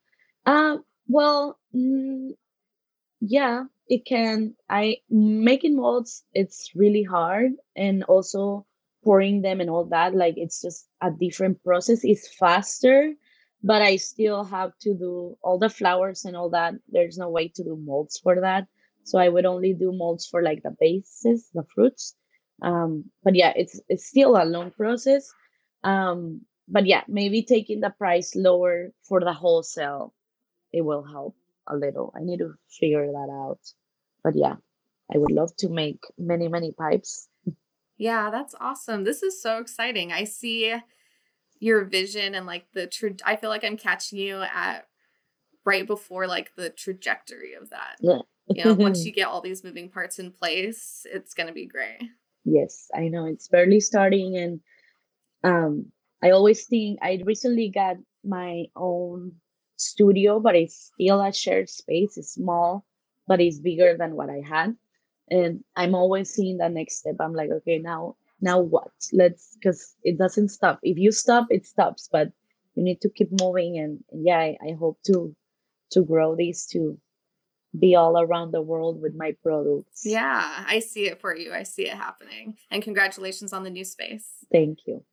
Uh 0.45 0.77
well, 1.07 1.59
mm, 1.73 2.31
yeah, 3.19 3.63
it 3.87 4.05
can. 4.05 4.55
I 4.69 4.97
making 5.09 5.75
molds 5.75 6.23
it's 6.33 6.71
really 6.75 7.03
hard 7.03 7.51
and 7.75 8.03
also 8.03 8.65
pouring 9.03 9.41
them 9.41 9.61
and 9.61 9.69
all 9.69 9.85
that 9.85 10.13
like 10.15 10.35
it's 10.37 10.61
just 10.61 10.87
a 11.01 11.11
different 11.11 11.63
process. 11.63 12.01
It's 12.03 12.27
faster 12.35 13.13
but 13.63 13.81
i 13.81 13.95
still 13.97 14.43
have 14.43 14.71
to 14.79 14.93
do 14.93 15.37
all 15.43 15.59
the 15.59 15.69
flowers 15.69 16.25
and 16.25 16.35
all 16.35 16.49
that. 16.51 16.73
There's 16.87 17.17
no 17.17 17.29
way 17.29 17.49
to 17.55 17.63
do 17.63 17.75
molds 17.77 18.17
for 18.17 18.39
that. 18.41 18.67
So 19.03 19.17
i 19.19 19.29
would 19.29 19.45
only 19.45 19.73
do 19.73 19.91
molds 19.91 20.27
for 20.27 20.41
like 20.41 20.63
the 20.63 20.75
bases 20.79 21.49
the 21.53 21.63
fruits. 21.75 22.15
Um 22.61 23.05
but 23.23 23.35
yeah 23.35 23.53
it's 23.55 23.79
it's 23.89 24.07
still 24.07 24.35
a 24.37 24.45
long 24.45 24.71
process. 24.71 25.31
Um 25.83 26.41
but 26.67 26.85
yeah 26.85 27.03
maybe 27.07 27.43
taking 27.43 27.79
the 27.81 27.89
price 27.89 28.35
lower 28.35 28.91
for 29.07 29.19
the 29.19 29.33
wholesale 29.33 30.13
it 30.71 30.81
will 30.81 31.03
help 31.03 31.35
a 31.67 31.75
little. 31.75 32.13
I 32.15 32.21
need 32.23 32.39
to 32.39 32.53
figure 32.79 33.07
that 33.07 33.29
out. 33.31 33.59
But 34.23 34.35
yeah 34.35 34.55
i 35.13 35.17
would 35.17 35.31
love 35.31 35.55
to 35.57 35.69
make 35.69 35.99
many 36.17 36.47
many 36.47 36.71
pipes 36.71 37.27
yeah, 37.99 38.31
that's 38.31 38.55
awesome. 38.59 39.03
This 39.03 39.21
is 39.21 39.41
so 39.41 39.59
exciting. 39.59 40.13
I 40.13 40.23
see 40.23 40.73
your 41.59 41.83
vision 41.83 42.33
and 42.33 42.45
like 42.45 42.65
the 42.73 42.87
tra- 42.87 43.11
I 43.25 43.35
feel 43.35 43.49
like 43.49 43.65
I'm 43.65 43.75
catching 43.75 44.17
you 44.17 44.41
at 44.41 44.87
right 45.65 45.85
before 45.85 46.25
like 46.25 46.55
the 46.55 46.69
trajectory 46.69 47.55
of 47.55 47.69
that. 47.71 47.97
Yeah. 47.99 48.19
you 48.47 48.63
know, 48.63 48.73
once 48.73 49.05
you 49.05 49.11
get 49.19 49.27
all 49.27 49.41
these 49.41 49.65
moving 49.65 49.89
parts 49.89 50.17
in 50.17 50.31
place, 50.31 51.05
it's 51.11 51.33
going 51.33 51.47
to 51.47 51.53
be 51.53 51.67
great. 51.67 51.99
Yes, 52.45 52.87
I 52.95 53.09
know 53.09 53.25
it's 53.25 53.49
barely 53.49 53.81
starting 53.81 54.37
and 54.37 54.61
um 55.43 55.91
I 56.23 56.31
always 56.31 56.65
think 56.67 56.99
I 57.01 57.21
recently 57.25 57.69
got 57.69 57.97
my 58.23 58.65
own 58.77 59.33
studio, 59.75 60.39
but 60.39 60.55
it's 60.55 60.91
still 60.93 61.21
a 61.21 61.33
shared 61.33 61.69
space. 61.69 62.17
It's 62.17 62.33
small, 62.33 62.85
but 63.27 63.41
it's 63.41 63.59
bigger 63.59 63.97
than 63.97 64.15
what 64.15 64.29
I 64.29 64.41
had 64.47 64.75
and 65.29 65.63
i'm 65.75 65.95
always 65.95 66.29
seeing 66.29 66.57
the 66.57 66.69
next 66.69 66.97
step. 66.97 67.15
I'm 67.19 67.33
like 67.33 67.49
okay 67.49 67.77
now 67.79 68.15
now 68.41 68.59
what? 68.59 68.91
Let's 69.11 69.55
because 69.55 69.95
it 70.03 70.17
doesn't 70.17 70.49
stop. 70.49 70.79
If 70.83 70.97
you 70.97 71.11
stop 71.11 71.47
it 71.49 71.65
stops 71.65 72.09
but 72.11 72.31
you 72.75 72.83
need 72.83 73.01
to 73.01 73.09
keep 73.09 73.29
moving. 73.41 73.77
And, 73.77 74.03
and 74.11 74.25
yeah 74.25 74.37
I, 74.37 74.57
I 74.63 74.71
hope 74.79 74.99
to 75.07 75.35
to 75.91 76.03
grow 76.03 76.35
these 76.35 76.65
to 76.67 76.97
be 77.77 77.95
all 77.95 78.19
around 78.19 78.51
the 78.51 78.61
world 78.61 79.01
with 79.01 79.13
my 79.15 79.35
products. 79.43 80.03
Yeah 80.05 80.65
i 80.67 80.79
see 80.79 81.07
it 81.07 81.19
for 81.19 81.35
you. 81.35 81.53
I 81.53 81.63
see 81.63 81.83
it 81.83 81.93
happening. 81.93 82.57
And 82.71 82.83
congratulations 82.83 83.53
on 83.53 83.63
the 83.63 83.69
new 83.69 83.85
space. 83.85 84.27
Thank 84.51 84.79
you. 84.85 85.03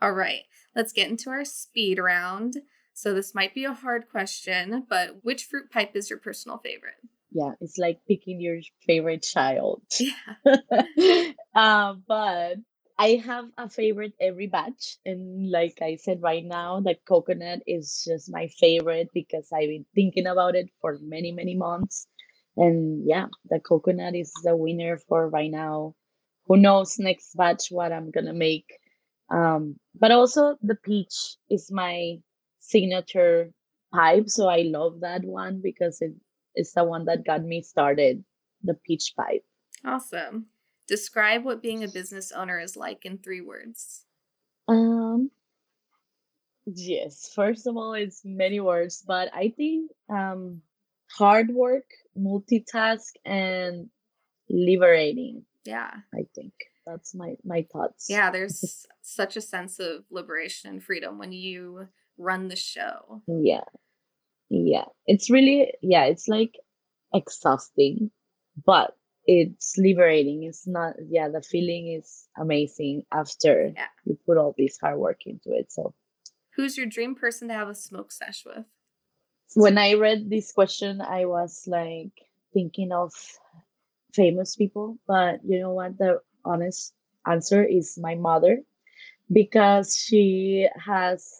All 0.00 0.12
right 0.12 0.42
let's 0.76 0.92
get 0.92 1.08
into 1.08 1.30
our 1.30 1.44
speed 1.44 1.98
round. 1.98 2.58
So 2.94 3.14
this 3.14 3.34
might 3.34 3.54
be 3.54 3.64
a 3.64 3.72
hard 3.72 4.08
question 4.10 4.84
but 4.88 5.20
which 5.22 5.44
fruit 5.44 5.70
pipe 5.70 5.96
is 5.96 6.10
your 6.10 6.18
personal 6.18 6.58
favorite 6.58 7.00
yeah, 7.32 7.52
it's 7.60 7.78
like 7.78 8.00
picking 8.08 8.40
your 8.40 8.60
favorite 8.86 9.22
child. 9.22 9.82
Yeah. 10.46 11.32
uh, 11.54 11.94
but 12.06 12.56
I 12.98 13.22
have 13.24 13.46
a 13.58 13.68
favorite 13.68 14.14
every 14.20 14.46
batch. 14.46 14.98
And 15.04 15.50
like 15.50 15.78
I 15.82 15.96
said 15.96 16.22
right 16.22 16.44
now, 16.44 16.80
the 16.80 16.96
coconut 17.06 17.62
is 17.66 18.04
just 18.06 18.30
my 18.30 18.48
favorite 18.48 19.10
because 19.14 19.48
I've 19.52 19.68
been 19.68 19.86
thinking 19.94 20.26
about 20.26 20.54
it 20.56 20.70
for 20.80 20.98
many, 21.02 21.32
many 21.32 21.54
months. 21.56 22.06
And 22.56 23.06
yeah, 23.06 23.26
the 23.50 23.60
coconut 23.60 24.14
is 24.14 24.32
the 24.44 24.56
winner 24.56 24.98
for 24.98 25.28
right 25.28 25.50
now. 25.50 25.94
Who 26.46 26.56
knows 26.56 26.98
next 26.98 27.34
batch 27.36 27.68
what 27.70 27.92
I'm 27.92 28.10
gonna 28.10 28.34
make. 28.34 28.66
Um, 29.30 29.76
but 29.98 30.10
also 30.12 30.56
the 30.62 30.76
peach 30.76 31.36
is 31.50 31.70
my 31.72 32.18
signature 32.60 33.52
pipe. 33.94 34.28
So 34.28 34.48
I 34.48 34.62
love 34.62 35.00
that 35.00 35.24
one 35.24 35.60
because 35.62 36.00
it 36.02 36.12
is 36.54 36.72
the 36.72 36.84
one 36.84 37.04
that 37.06 37.24
got 37.24 37.42
me 37.42 37.62
started, 37.62 38.24
the 38.62 38.74
peach 38.74 39.14
pipe. 39.16 39.44
Awesome. 39.84 40.46
Describe 40.86 41.44
what 41.44 41.62
being 41.62 41.84
a 41.84 41.88
business 41.88 42.32
owner 42.32 42.58
is 42.58 42.76
like 42.76 43.04
in 43.04 43.18
three 43.18 43.40
words. 43.40 44.04
Um 44.68 45.30
yes, 46.66 47.32
first 47.34 47.66
of 47.66 47.76
all 47.76 47.94
it's 47.94 48.22
many 48.24 48.60
words, 48.60 49.02
but 49.06 49.28
I 49.34 49.52
think 49.56 49.90
um 50.08 50.62
hard 51.10 51.50
work, 51.50 51.84
multitask 52.18 53.12
and 53.24 53.88
liberating. 54.48 55.44
Yeah. 55.64 55.92
I 56.14 56.26
think 56.34 56.52
that's 56.86 57.14
my 57.14 57.34
my 57.44 57.66
thoughts. 57.72 58.06
Yeah, 58.08 58.30
there's 58.30 58.86
such 59.02 59.36
a 59.36 59.40
sense 59.40 59.78
of 59.78 60.04
liberation 60.10 60.70
and 60.70 60.82
freedom 60.82 61.18
when 61.18 61.32
you 61.32 61.88
run 62.18 62.48
the 62.48 62.56
show. 62.56 63.22
Yeah 63.26 63.64
yeah 64.52 64.84
it's 65.06 65.30
really 65.30 65.72
yeah 65.80 66.04
it's 66.04 66.28
like 66.28 66.54
exhausting 67.14 68.10
but 68.66 68.94
it's 69.24 69.74
liberating. 69.78 70.44
It's 70.44 70.66
not 70.66 70.94
yeah 71.08 71.28
the 71.28 71.42
feeling 71.42 71.96
is 71.98 72.26
amazing 72.36 73.04
after 73.12 73.72
yeah. 73.74 73.86
you 74.04 74.18
put 74.26 74.36
all 74.36 74.54
this 74.58 74.78
hard 74.80 74.98
work 74.98 75.20
into 75.26 75.52
it 75.52 75.70
so. 75.70 75.94
Who's 76.56 76.76
your 76.76 76.86
dream 76.86 77.14
person 77.14 77.48
to 77.48 77.54
have 77.54 77.68
a 77.68 77.74
smoke 77.74 78.12
sesh 78.12 78.44
with? 78.44 78.66
When 79.54 79.78
i 79.78 79.94
read 79.94 80.28
this 80.30 80.52
question 80.52 81.00
i 81.00 81.24
was 81.24 81.64
like 81.66 82.12
thinking 82.52 82.90
of 82.92 83.12
famous 84.12 84.56
people 84.56 84.98
but 85.06 85.40
you 85.44 85.60
know 85.60 85.72
what? 85.72 85.98
The 85.98 86.20
honest 86.44 86.92
answer 87.26 87.64
is 87.64 87.98
my 88.00 88.14
mother 88.14 88.58
because 89.32 89.96
she 89.96 90.68
has 90.76 91.30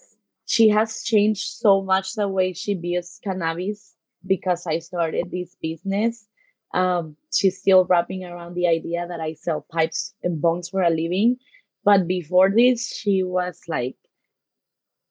she 0.46 0.68
has 0.68 1.02
changed 1.02 1.58
so 1.58 1.82
much 1.82 2.14
the 2.14 2.28
way 2.28 2.52
she 2.52 2.74
views 2.74 3.18
cannabis 3.22 3.94
because 4.26 4.66
I 4.66 4.78
started 4.78 5.30
this 5.30 5.56
business. 5.60 6.26
Um, 6.74 7.16
she's 7.32 7.58
still 7.58 7.84
wrapping 7.84 8.24
around 8.24 8.54
the 8.54 8.66
idea 8.66 9.06
that 9.06 9.20
I 9.20 9.34
sell 9.34 9.66
pipes 9.70 10.14
and 10.22 10.42
bongs 10.42 10.70
for 10.70 10.82
a 10.82 10.90
living. 10.90 11.36
But 11.84 12.06
before 12.06 12.50
this, 12.50 12.88
she 12.88 13.22
was 13.22 13.60
like, 13.68 13.96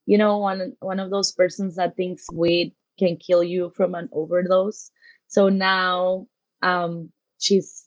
you 0.05 0.17
know, 0.17 0.37
one 0.39 0.73
one 0.79 0.99
of 0.99 1.11
those 1.11 1.31
persons 1.31 1.75
that 1.75 1.95
thinks 1.95 2.25
weed 2.33 2.73
can 2.97 3.17
kill 3.17 3.43
you 3.43 3.71
from 3.75 3.95
an 3.95 4.09
overdose. 4.11 4.91
So 5.27 5.49
now 5.49 6.27
um, 6.61 7.11
she's 7.39 7.85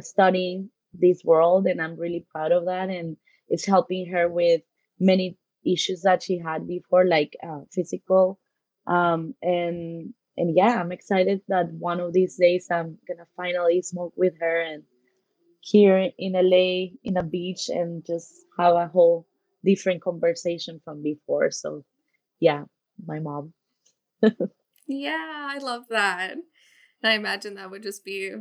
studying 0.00 0.70
this 0.92 1.22
world, 1.24 1.66
and 1.66 1.80
I'm 1.82 1.96
really 1.96 2.26
proud 2.30 2.52
of 2.52 2.66
that. 2.66 2.90
And 2.90 3.16
it's 3.48 3.64
helping 3.66 4.06
her 4.10 4.28
with 4.28 4.62
many 5.00 5.36
issues 5.64 6.02
that 6.02 6.22
she 6.22 6.38
had 6.38 6.66
before, 6.66 7.04
like 7.04 7.36
uh, 7.42 7.60
physical. 7.72 8.38
Um, 8.86 9.34
and 9.42 10.14
and 10.36 10.56
yeah, 10.56 10.80
I'm 10.80 10.92
excited 10.92 11.42
that 11.48 11.72
one 11.72 12.00
of 12.00 12.12
these 12.12 12.36
days 12.36 12.68
I'm 12.70 12.98
gonna 13.06 13.26
finally 13.36 13.82
smoke 13.82 14.12
with 14.16 14.34
her 14.40 14.60
and 14.60 14.84
here 15.60 16.10
in 16.16 16.32
LA 16.32 16.94
in 17.02 17.16
a 17.16 17.22
beach 17.22 17.68
and 17.68 18.04
just 18.06 18.32
have 18.58 18.74
a 18.74 18.86
whole 18.86 19.26
different 19.64 20.02
conversation 20.02 20.80
from 20.84 21.02
before. 21.02 21.50
So 21.50 21.84
yeah, 22.40 22.64
my 23.04 23.18
mom. 23.18 23.52
yeah, 24.86 25.48
I 25.50 25.58
love 25.58 25.84
that. 25.90 26.32
And 26.32 27.12
I 27.12 27.14
imagine 27.14 27.54
that 27.54 27.70
would 27.70 27.82
just 27.82 28.04
be 28.04 28.32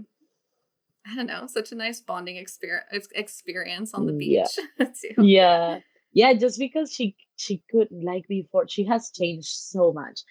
I 1.10 1.16
don't 1.16 1.28
know, 1.28 1.48
such 1.48 1.72
a 1.72 1.76
nice 1.76 2.02
bonding 2.02 2.36
experience 2.36 3.08
experience 3.16 3.94
on 3.94 4.06
the 4.06 4.14
beach 4.14 4.60
yeah. 4.80 4.86
too. 4.86 5.24
Yeah 5.24 5.80
yeah 6.14 6.34
just 6.34 6.60
because 6.60 6.92
she 6.92 7.16
she 7.36 7.64
could 7.70 7.88
like 7.92 8.28
before 8.28 8.68
she 8.68 8.84
has 8.86 9.12
changed 9.12 9.50
so 9.50 9.94
much. 9.94 10.22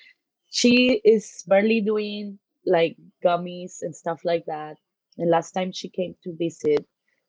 She 0.50 1.00
is 1.04 1.44
barely 1.46 1.80
doing 1.80 2.38
like 2.64 2.96
gummies 3.24 3.82
and 3.82 3.94
stuff 3.94 4.24
like 4.24 4.44
that. 4.46 4.76
And 5.18 5.30
last 5.30 5.52
time 5.52 5.72
she 5.72 5.88
came 5.88 6.14
to 6.24 6.36
visit 6.36 6.86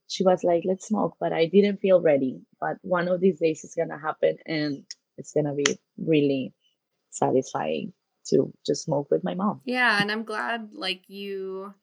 she 0.10 0.24
was 0.24 0.44
like 0.44 0.64
let's 0.66 0.88
smoke 0.88 1.18
but 1.20 1.34
i 1.34 1.46
didn't 1.46 1.82
feel 1.82 2.02
ready. 2.02 2.42
But 2.60 2.78
one 2.82 3.08
of 3.08 3.22
these 3.22 3.40
days 3.40 3.64
is 3.64 3.76
gonna 3.76 4.00
happen 4.00 4.38
and 4.46 4.84
it's 5.18 5.34
gonna 5.34 5.54
be 5.54 5.78
really 5.98 6.54
satisfying 7.10 7.94
to 8.30 8.54
just 8.66 8.84
smoke 8.84 9.10
with 9.10 9.24
my 9.24 9.36
mom. 9.36 9.62
Yeah 9.66 10.02
and 10.02 10.12
i'm 10.12 10.24
glad 10.24 10.70
like 10.74 11.10
you 11.10 11.74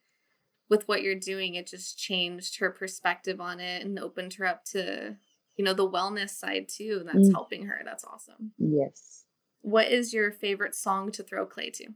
with 0.68 0.88
what 0.88 1.02
you're 1.02 1.14
doing 1.14 1.54
it 1.54 1.66
just 1.66 1.98
changed 1.98 2.58
her 2.58 2.70
perspective 2.70 3.40
on 3.40 3.60
it 3.60 3.84
and 3.84 3.98
opened 3.98 4.34
her 4.34 4.46
up 4.46 4.64
to 4.64 5.16
you 5.56 5.64
know, 5.64 5.74
the 5.74 5.88
wellness 5.88 6.30
side 6.30 6.68
too. 6.68 7.02
That's 7.04 7.28
mm. 7.28 7.32
helping 7.32 7.66
her. 7.66 7.80
That's 7.84 8.04
awesome. 8.04 8.52
Yes. 8.58 9.24
What 9.62 9.90
is 9.90 10.12
your 10.12 10.30
favorite 10.30 10.74
song 10.74 11.10
to 11.12 11.22
throw 11.22 11.46
clay 11.46 11.70
to? 11.70 11.86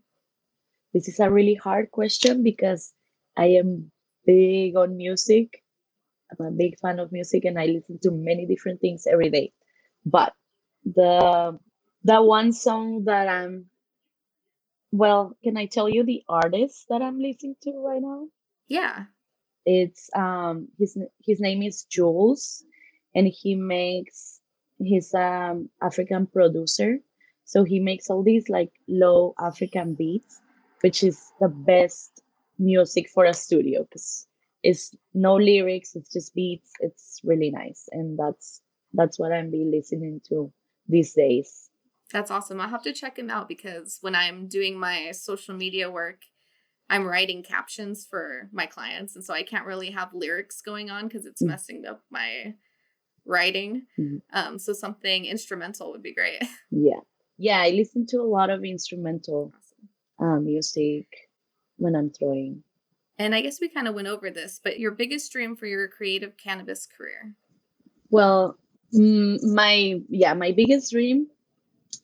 This 0.94 1.08
is 1.08 1.20
a 1.20 1.30
really 1.30 1.54
hard 1.54 1.90
question 1.90 2.42
because 2.42 2.92
I 3.36 3.46
am 3.60 3.90
big 4.24 4.76
on 4.76 4.96
music. 4.96 5.62
I'm 6.30 6.46
a 6.46 6.50
big 6.50 6.78
fan 6.78 6.98
of 6.98 7.12
music 7.12 7.44
and 7.44 7.58
I 7.58 7.66
listen 7.66 7.98
to 8.02 8.10
many 8.10 8.46
different 8.46 8.80
things 8.80 9.06
every 9.06 9.30
day. 9.30 9.52
But 10.04 10.32
the 10.84 11.58
that 12.04 12.24
one 12.24 12.52
song 12.52 13.04
that 13.04 13.28
I'm 13.28 13.66
well, 14.90 15.36
can 15.44 15.58
I 15.58 15.66
tell 15.66 15.88
you 15.88 16.04
the 16.04 16.22
artist 16.28 16.86
that 16.88 17.02
I'm 17.02 17.18
listening 17.18 17.56
to 17.64 17.72
right 17.84 18.00
now? 18.00 18.28
Yeah. 18.68 19.04
It's 19.66 20.08
um 20.14 20.68
his 20.78 20.96
his 21.20 21.40
name 21.40 21.62
is 21.62 21.84
Jules 21.84 22.62
and 23.14 23.26
he 23.26 23.54
makes 23.54 24.40
he's 24.78 25.14
um 25.14 25.68
African 25.82 26.26
producer. 26.26 26.98
So 27.44 27.64
he 27.64 27.80
makes 27.80 28.10
all 28.10 28.22
these 28.22 28.48
like 28.48 28.72
low 28.88 29.34
African 29.40 29.94
beats, 29.94 30.40
which 30.82 31.02
is 31.02 31.32
the 31.40 31.48
best 31.48 32.22
music 32.58 33.08
for 33.08 33.24
a 33.24 33.32
studio 33.32 33.84
because 33.84 34.26
it's 34.62 34.94
no 35.14 35.36
lyrics, 35.36 35.94
it's 35.94 36.12
just 36.12 36.34
beats. 36.34 36.70
It's 36.80 37.20
really 37.24 37.50
nice. 37.50 37.88
And 37.92 38.18
that's 38.18 38.60
that's 38.92 39.18
what 39.18 39.32
I'm 39.32 39.50
be 39.50 39.64
listening 39.64 40.20
to 40.28 40.52
these 40.88 41.14
days. 41.14 41.70
That's 42.12 42.30
awesome. 42.30 42.60
I'll 42.60 42.68
have 42.68 42.82
to 42.84 42.92
check 42.92 43.18
him 43.18 43.30
out 43.30 43.48
because 43.48 43.98
when 44.00 44.14
I'm 44.14 44.48
doing 44.48 44.78
my 44.78 45.10
social 45.12 45.54
media 45.54 45.90
work, 45.90 46.22
I'm 46.88 47.04
writing 47.04 47.42
captions 47.42 48.06
for 48.08 48.48
my 48.50 48.64
clients. 48.64 49.14
And 49.14 49.22
so 49.22 49.34
I 49.34 49.42
can't 49.42 49.66
really 49.66 49.90
have 49.90 50.14
lyrics 50.14 50.62
going 50.62 50.90
on 50.90 51.06
because 51.06 51.26
it's 51.26 51.42
mm. 51.42 51.48
messing 51.48 51.84
up 51.86 52.02
my 52.10 52.54
writing. 53.28 53.82
Mm-hmm. 53.98 54.16
Um, 54.32 54.58
so 54.58 54.72
something 54.72 55.26
instrumental 55.26 55.92
would 55.92 56.02
be 56.02 56.14
great. 56.14 56.42
Yeah. 56.70 57.00
Yeah. 57.36 57.60
I 57.60 57.70
listen 57.70 58.06
to 58.08 58.20
a 58.20 58.26
lot 58.26 58.50
of 58.50 58.64
instrumental 58.64 59.52
awesome. 60.18 60.38
um, 60.38 60.44
music 60.44 61.06
when 61.76 61.94
I'm 61.94 62.10
throwing. 62.10 62.64
And 63.18 63.34
I 63.34 63.40
guess 63.40 63.60
we 63.60 63.68
kind 63.68 63.88
of 63.88 63.94
went 63.94 64.08
over 64.08 64.30
this, 64.30 64.60
but 64.62 64.78
your 64.78 64.92
biggest 64.92 65.30
dream 65.32 65.56
for 65.56 65.66
your 65.66 65.88
creative 65.88 66.36
cannabis 66.36 66.86
career? 66.86 67.34
Well, 68.10 68.56
my, 68.92 70.00
yeah, 70.08 70.34
my 70.34 70.52
biggest 70.52 70.92
dream 70.92 71.26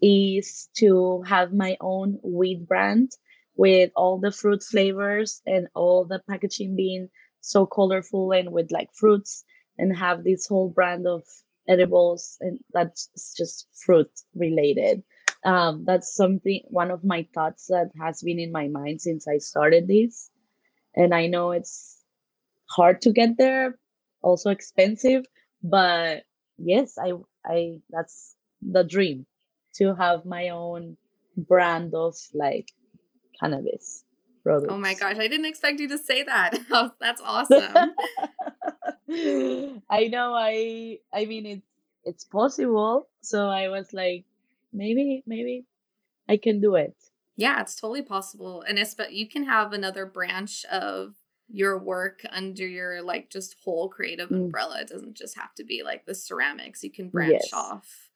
is 0.02 0.68
to 0.74 1.22
have 1.22 1.52
my 1.52 1.76
own 1.80 2.18
weed 2.22 2.66
brand 2.66 3.12
with 3.56 3.90
all 3.94 4.18
the 4.18 4.32
fruit 4.32 4.62
flavors 4.62 5.40
and 5.46 5.68
all 5.74 6.04
the 6.04 6.20
packaging 6.28 6.74
being 6.74 7.08
so 7.40 7.64
colorful 7.64 8.32
and 8.32 8.50
with 8.50 8.72
like 8.72 8.92
fruits 8.92 9.44
and 9.78 9.96
have 9.96 10.24
this 10.24 10.46
whole 10.46 10.68
brand 10.68 11.06
of 11.06 11.22
edibles 11.68 12.36
and 12.40 12.58
that's 12.72 13.08
just 13.36 13.66
fruit 13.84 14.10
related 14.34 15.02
um, 15.44 15.84
that's 15.84 16.14
something 16.14 16.62
one 16.68 16.90
of 16.90 17.04
my 17.04 17.26
thoughts 17.34 17.66
that 17.66 17.90
has 18.00 18.22
been 18.22 18.38
in 18.38 18.52
my 18.52 18.68
mind 18.68 19.00
since 19.00 19.26
i 19.26 19.38
started 19.38 19.88
this 19.88 20.30
and 20.94 21.14
i 21.14 21.26
know 21.26 21.52
it's 21.52 22.02
hard 22.70 23.00
to 23.00 23.12
get 23.12 23.36
there 23.38 23.78
also 24.22 24.50
expensive 24.50 25.24
but 25.62 26.24
yes 26.58 26.98
i 26.98 27.12
i 27.46 27.80
that's 27.90 28.36
the 28.62 28.84
dream 28.84 29.26
to 29.74 29.94
have 29.94 30.24
my 30.24 30.50
own 30.50 30.96
brand 31.36 31.94
of 31.94 32.14
like 32.32 32.70
cannabis 33.40 34.04
products. 34.42 34.72
Oh 34.72 34.78
my 34.78 34.94
gosh, 34.94 35.16
I 35.18 35.26
didn't 35.26 35.46
expect 35.46 35.80
you 35.80 35.88
to 35.88 35.98
say 35.98 36.22
that. 36.22 36.58
That's 37.00 37.20
awesome. 37.24 37.92
I 39.90 40.08
know 40.08 40.34
I 40.34 40.98
I 41.12 41.24
mean 41.26 41.46
it's 41.46 41.66
it's 42.04 42.24
possible. 42.24 43.08
So 43.22 43.48
I 43.48 43.68
was 43.68 43.92
like 43.92 44.24
maybe 44.72 45.22
maybe 45.26 45.64
I 46.28 46.36
can 46.36 46.60
do 46.60 46.74
it. 46.74 46.94
Yeah, 47.36 47.60
it's 47.60 47.74
totally 47.74 48.02
possible. 48.02 48.62
And 48.62 48.78
it's 48.78 48.94
but 48.94 49.12
you 49.12 49.28
can 49.28 49.44
have 49.44 49.72
another 49.72 50.06
branch 50.06 50.64
of 50.66 51.14
your 51.48 51.78
work 51.78 52.22
under 52.30 52.66
your 52.66 53.02
like 53.02 53.30
just 53.30 53.56
whole 53.64 53.88
creative 53.88 54.30
mm. 54.30 54.36
umbrella. 54.36 54.80
It 54.80 54.88
doesn't 54.88 55.14
just 55.16 55.38
have 55.38 55.54
to 55.56 55.64
be 55.64 55.82
like 55.82 56.06
the 56.06 56.14
ceramics. 56.14 56.82
You 56.82 56.90
can 56.90 57.08
branch 57.08 57.32
yes. 57.32 57.50
off, 57.52 58.10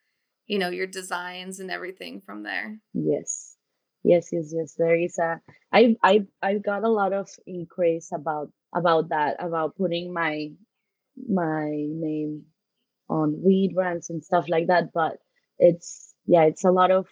you 0.46 0.58
know, 0.58 0.70
your 0.70 0.86
designs 0.86 1.60
and 1.60 1.70
everything 1.70 2.20
from 2.20 2.42
there. 2.42 2.78
Yes 2.94 3.56
yes 4.04 4.28
yes 4.32 4.52
yes 4.56 4.74
there 4.78 4.96
is 4.96 5.18
a 5.18 5.40
i 5.72 5.96
i 6.02 6.24
i 6.42 6.54
got 6.54 6.84
a 6.84 6.88
lot 6.88 7.12
of 7.12 7.28
inquiries 7.46 8.08
about 8.12 8.50
about 8.74 9.08
that 9.08 9.36
about 9.42 9.76
putting 9.76 10.12
my 10.12 10.50
my 11.28 11.70
name 11.72 12.44
on 13.08 13.42
weed 13.42 13.74
brands 13.74 14.10
and 14.10 14.24
stuff 14.24 14.46
like 14.48 14.66
that 14.66 14.92
but 14.92 15.18
it's 15.58 16.14
yeah 16.26 16.44
it's 16.44 16.64
a 16.64 16.70
lot 16.70 16.90
of 16.90 17.06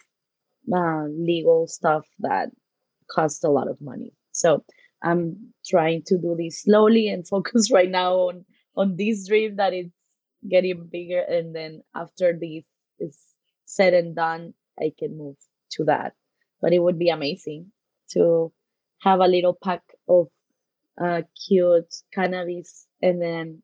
uh, 0.73 1.05
legal 1.09 1.67
stuff 1.67 2.05
that 2.19 2.49
costs 3.09 3.43
a 3.43 3.49
lot 3.49 3.69
of 3.69 3.79
money. 3.81 4.13
So 4.31 4.63
i'm 5.03 5.53
trying 5.65 6.01
to 6.07 6.17
do 6.17 6.35
this 6.37 6.63
slowly 6.63 7.07
and 7.09 7.27
focus 7.33 7.71
right 7.71 7.89
now 7.89 8.13
on 8.29 8.45
on 8.75 8.95
this 8.95 9.27
dream 9.27 9.55
that 9.57 9.73
it's 9.73 9.93
getting 10.49 10.87
bigger 10.91 11.19
and 11.19 11.55
then 11.55 11.83
after 11.95 12.33
this 12.33 12.63
is 12.99 13.17
said 13.65 13.93
and 13.93 14.15
done 14.15 14.53
i 14.79 14.91
can 14.97 15.17
move 15.17 15.35
to 15.71 15.83
that. 15.85 16.13
But 16.61 16.73
it 16.73 16.79
would 16.79 16.97
be 16.99 17.09
amazing 17.09 17.71
to 18.11 18.51
have 19.01 19.19
a 19.19 19.27
little 19.27 19.57
pack 19.63 19.83
of 20.07 20.27
uh, 20.99 21.21
cute 21.47 21.93
cannabis 22.13 22.87
and 23.01 23.21
then 23.21 23.61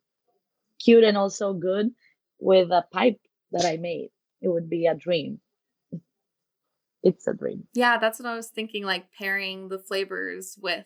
cute 0.84 1.04
and 1.04 1.17
also 1.17 1.54
good 1.54 1.91
with 2.39 2.72
a 2.72 2.86
pipe 2.91 3.19
that 3.52 3.65
I 3.65 3.78
made. 3.78 4.10
It 4.41 4.50
would 4.50 4.69
be 4.69 4.88
a 4.88 4.96
dream. 4.96 5.39
It's 7.02 7.28
a 7.28 7.34
dream. 7.34 7.67
Yeah, 7.74 7.98
that's 7.98 8.19
what 8.19 8.30
I 8.30 8.36
was 8.36 8.48
thinking. 8.48 8.84
Like 8.84 9.12
pairing 9.17 9.69
the 9.69 9.80
flavors 9.80 10.58
with, 10.62 10.86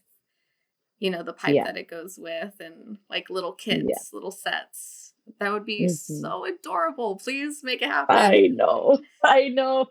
you 0.99 1.11
know, 1.11 1.23
the 1.23 1.33
pipe 1.33 1.55
yeah. 1.55 1.65
that 1.65 1.77
it 1.77 1.89
goes 1.89 2.17
with, 2.17 2.55
and 2.59 2.97
like 3.09 3.29
little 3.29 3.53
kits, 3.53 3.85
yeah. 3.87 3.97
little 4.13 4.31
sets. 4.31 5.13
That 5.39 5.51
would 5.51 5.65
be 5.65 5.85
mm-hmm. 5.85 6.21
so 6.21 6.45
adorable. 6.45 7.17
Please 7.17 7.63
make 7.63 7.81
it 7.81 7.89
happen. 7.89 8.15
I 8.17 8.47
know. 8.47 8.99
I 9.23 9.47
know. 9.49 9.87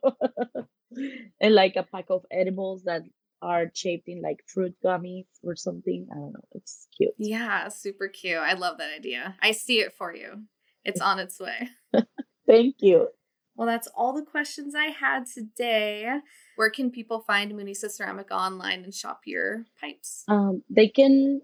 and 1.40 1.54
like 1.54 1.76
a 1.76 1.84
pack 1.84 2.06
of 2.10 2.24
edibles 2.30 2.84
that 2.84 3.02
are 3.42 3.70
shaped 3.74 4.08
in 4.08 4.22
like 4.22 4.44
fruit 4.46 4.74
gummies 4.84 5.26
or 5.42 5.56
something. 5.56 6.06
I 6.10 6.14
don't 6.14 6.32
know. 6.32 6.44
It's 6.52 6.86
cute. 6.96 7.14
Yeah, 7.18 7.68
super 7.68 8.08
cute. 8.08 8.38
I 8.38 8.54
love 8.54 8.78
that 8.78 8.94
idea. 8.94 9.36
I 9.42 9.52
see 9.52 9.80
it 9.80 9.94
for 9.96 10.14
you. 10.14 10.44
It's 10.84 11.00
on 11.00 11.18
its 11.18 11.40
way. 11.40 11.68
Thank 12.46 12.76
you. 12.80 13.08
Well, 13.56 13.66
that's 13.66 13.88
all 13.96 14.12
the 14.12 14.24
questions 14.24 14.74
I 14.74 14.86
had 14.86 15.24
today. 15.26 16.20
Where 16.56 16.70
can 16.70 16.90
people 16.90 17.20
find 17.20 17.52
Munisa 17.52 17.86
Ceramica 17.86 18.32
online 18.32 18.84
and 18.84 18.94
shop 18.94 19.20
your 19.24 19.64
pipes? 19.80 20.24
Um, 20.28 20.62
they 20.68 20.88
can 20.88 21.40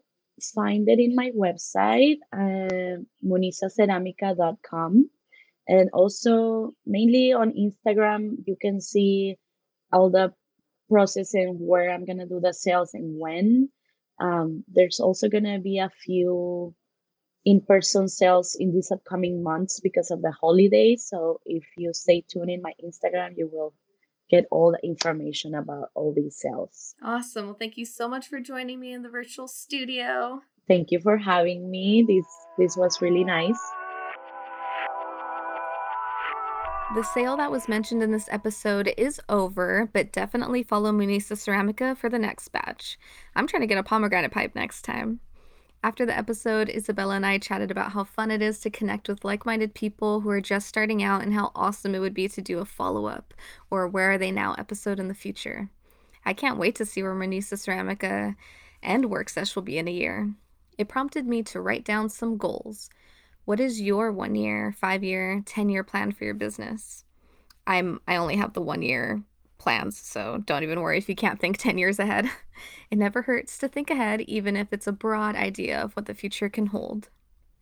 find 0.55 0.89
it 0.89 0.99
in 0.99 1.15
my 1.15 1.31
website, 1.37 2.19
uh, 2.33 3.03
munisaceramica.com 3.25 5.11
and 5.69 5.91
also 5.93 6.75
mainly 6.87 7.33
on 7.33 7.53
instagram 7.53 8.37
you 8.47 8.57
can 8.61 8.81
see 8.81 9.37
all 9.93 10.11
the 10.11 10.33
process 10.93 11.35
and 11.35 11.57
where 11.59 11.91
i'm 11.91 12.05
going 12.05 12.19
to 12.19 12.27
do 12.27 12.41
the 12.41 12.53
sales 12.53 12.95
and 12.95 13.19
when. 13.19 13.69
Um, 14.21 14.63
there's 14.69 15.01
also 15.01 15.29
going 15.29 15.51
to 15.53 15.59
be 15.59 15.79
a 15.79 15.91
few 16.05 16.75
in-person 17.45 18.09
sales 18.09 18.57
in 18.61 18.73
these 18.73 18.93
upcoming 18.93 19.43
months 19.43 19.81
because 19.81 20.13
of 20.13 20.23
the 20.23 20.31
holidays. 20.31 21.07
So 21.11 21.41
if 21.45 21.65
you 21.77 21.93
stay 21.93 22.23
tuned 22.29 22.51
in 22.51 22.63
my 22.63 22.75
instagram 22.85 23.31
you 23.37 23.49
will 23.53 23.75
get 24.31 24.47
all 24.51 24.73
the 24.73 24.87
information 24.87 25.55
about 25.55 25.89
all 25.95 26.15
these 26.15 26.37
sales. 26.39 26.95
Awesome. 27.03 27.47
Well 27.47 27.57
thank 27.59 27.77
you 27.77 27.87
so 27.87 28.09
much 28.09 28.29
for 28.29 28.39
joining 28.41 28.79
me 28.79 28.93
in 28.93 29.03
the 29.03 29.11
virtual 29.21 29.49
studio. 29.49 30.43
Thank 30.69 30.93
you 30.93 31.01
for 31.01 31.17
having 31.17 31.71
me. 31.71 32.05
This 32.07 32.27
this 32.59 32.77
was 32.77 33.03
really 33.03 33.25
nice 33.25 33.61
The 36.95 37.03
sale 37.03 37.39
that 37.39 37.51
was 37.51 37.71
mentioned 37.71 38.03
in 38.03 38.13
this 38.13 38.29
episode 38.31 38.93
is 38.99 39.19
over, 39.31 39.89
but 39.95 40.13
definitely 40.13 40.63
follow 40.63 40.93
Munisa 40.93 41.39
Ceramica 41.39 41.97
for 41.97 42.11
the 42.11 42.19
next 42.19 42.49
batch. 42.49 42.99
I'm 43.35 43.47
trying 43.47 43.63
to 43.63 43.67
get 43.67 43.79
a 43.79 43.83
pomegranate 43.83 44.31
pipe 44.31 44.55
next 44.55 44.83
time. 44.83 45.21
After 45.83 46.05
the 46.05 46.15
episode, 46.15 46.69
Isabela 46.69 47.17
and 47.17 47.25
I 47.25 47.39
chatted 47.39 47.71
about 47.71 47.93
how 47.93 48.05
fun 48.05 48.31
it 48.31 48.43
is 48.43 48.61
to 48.61 48.71
connect 48.71 49.09
with 49.09 49.25
like 49.25 49.47
minded 49.47 49.73
people 49.73 50.21
who 50.21 50.29
are 50.29 50.43
just 50.43 50.69
starting 50.69 51.03
out 51.03 51.23
and 51.23 51.33
how 51.33 51.51
awesome 51.55 51.95
it 51.95 52.01
would 52.01 52.13
be 52.13 52.29
to 52.29 52.43
do 52.43 52.59
a 52.59 52.67
follow 52.67 53.07
up 53.07 53.33
or 53.71 53.89
Where 53.89 54.13
Are 54.13 54.19
They 54.19 54.31
Now 54.31 54.55
episode 54.59 55.01
in 55.01 55.09
the 55.09 55.15
future. 55.15 55.71
I 56.27 56.35
can't 56.35 56.59
wait 56.59 56.75
to 56.75 56.85
see 56.85 57.03
where 57.03 57.15
Munisa 57.15 57.55
Ceramica 57.55 58.37
and 58.83 59.07
Worksesh 59.07 59.55
will 59.55 59.63
be 59.63 59.79
in 59.79 59.89
a 59.89 59.93
year. 59.93 60.35
It 60.77 60.89
prompted 60.89 61.27
me 61.27 61.43
to 61.45 61.61
write 61.63 61.87
down 61.87 62.11
some 62.11 62.37
goals 62.37 62.91
what 63.45 63.61
is 63.61 63.81
your 63.81 64.13
one 64.13 64.35
year, 64.35 64.75
five 64.79 65.03
year, 65.03 65.43
10 65.45 65.69
year 65.69 65.85
plan 65.85 66.13
for 66.13 66.25
your 66.25 66.35
business? 66.35 67.05
I'm 67.67 68.01
I 68.07 68.17
only 68.17 68.37
have 68.37 68.53
the 68.53 68.63
one 68.63 68.83
year 68.83 69.23
plans, 69.59 69.99
so 69.99 70.43
don't 70.45 70.63
even 70.63 70.81
worry 70.81 70.99
if 70.99 71.09
you 71.09 71.15
can't 71.15 71.41
think 71.41 71.57
10 71.59 71.79
years 71.79 71.99
ahead. 71.99 72.31
It 72.91 72.99
never 72.99 73.23
hurts 73.23 73.59
to 73.59 73.69
think 73.69 73.91
ahead, 73.91 74.21
even 74.23 74.57
if 74.57 74.73
it's 74.73 74.87
a 74.87 74.93
broad 74.93 75.35
idea 75.35 75.81
of 75.81 75.95
what 75.95 76.07
the 76.07 76.15
future 76.15 76.49
can 76.49 76.67
hold. 76.67 77.09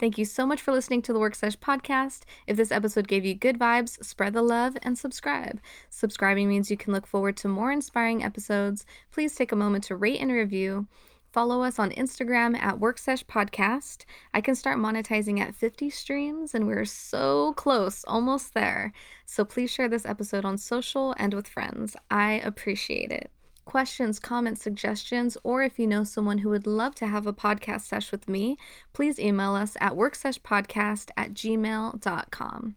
Thank 0.00 0.16
you 0.16 0.24
so 0.24 0.46
much 0.46 0.62
for 0.62 0.72
listening 0.72 1.02
to 1.02 1.12
the 1.12 1.18
Work 1.18 1.34
podcast. 1.34 2.22
If 2.46 2.56
this 2.56 2.72
episode 2.72 3.06
gave 3.06 3.26
you 3.26 3.34
good 3.34 3.58
vibes, 3.58 4.02
spread 4.02 4.32
the 4.32 4.40
love 4.40 4.78
and 4.82 4.96
subscribe. 4.98 5.60
Subscribing 5.90 6.48
means 6.48 6.70
you 6.70 6.78
can 6.78 6.94
look 6.94 7.06
forward 7.06 7.36
to 7.36 7.48
more 7.48 7.70
inspiring 7.70 8.24
episodes. 8.24 8.86
Please 9.12 9.34
take 9.34 9.52
a 9.52 9.56
moment 9.56 9.84
to 9.84 9.96
rate 9.96 10.20
and 10.20 10.32
review. 10.32 10.86
Follow 11.32 11.62
us 11.62 11.78
on 11.78 11.92
Instagram 11.92 12.60
at 12.60 12.80
WorkSesh 12.80 13.24
Podcast. 13.24 14.04
I 14.34 14.40
can 14.40 14.56
start 14.56 14.78
monetizing 14.78 15.38
at 15.38 15.54
50 15.54 15.88
streams, 15.90 16.54
and 16.54 16.66
we're 16.66 16.84
so 16.84 17.52
close, 17.52 18.04
almost 18.04 18.52
there. 18.54 18.92
So 19.26 19.44
please 19.44 19.70
share 19.70 19.88
this 19.88 20.04
episode 20.04 20.44
on 20.44 20.58
social 20.58 21.14
and 21.18 21.32
with 21.32 21.46
friends. 21.46 21.96
I 22.10 22.40
appreciate 22.44 23.12
it. 23.12 23.30
Questions, 23.64 24.18
comments, 24.18 24.62
suggestions, 24.62 25.36
or 25.44 25.62
if 25.62 25.78
you 25.78 25.86
know 25.86 26.02
someone 26.02 26.38
who 26.38 26.48
would 26.50 26.66
love 26.66 26.96
to 26.96 27.06
have 27.06 27.28
a 27.28 27.32
podcast 27.32 27.82
sesh 27.82 28.10
with 28.10 28.28
me, 28.28 28.56
please 28.92 29.20
email 29.20 29.54
us 29.54 29.76
at 29.80 29.92
workseshpodcast 29.92 31.10
at 31.16 31.34
gmail.com. 31.34 32.74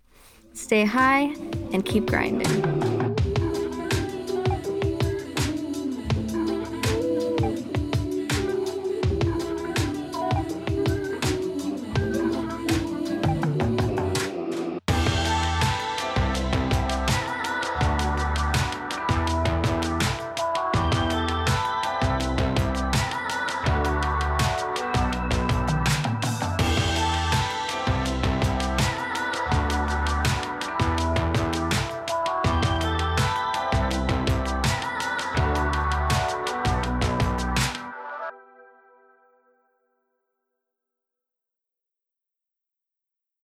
Stay 0.54 0.86
high 0.86 1.36
and 1.72 1.84
keep 1.84 2.06
grinding. 2.06 3.03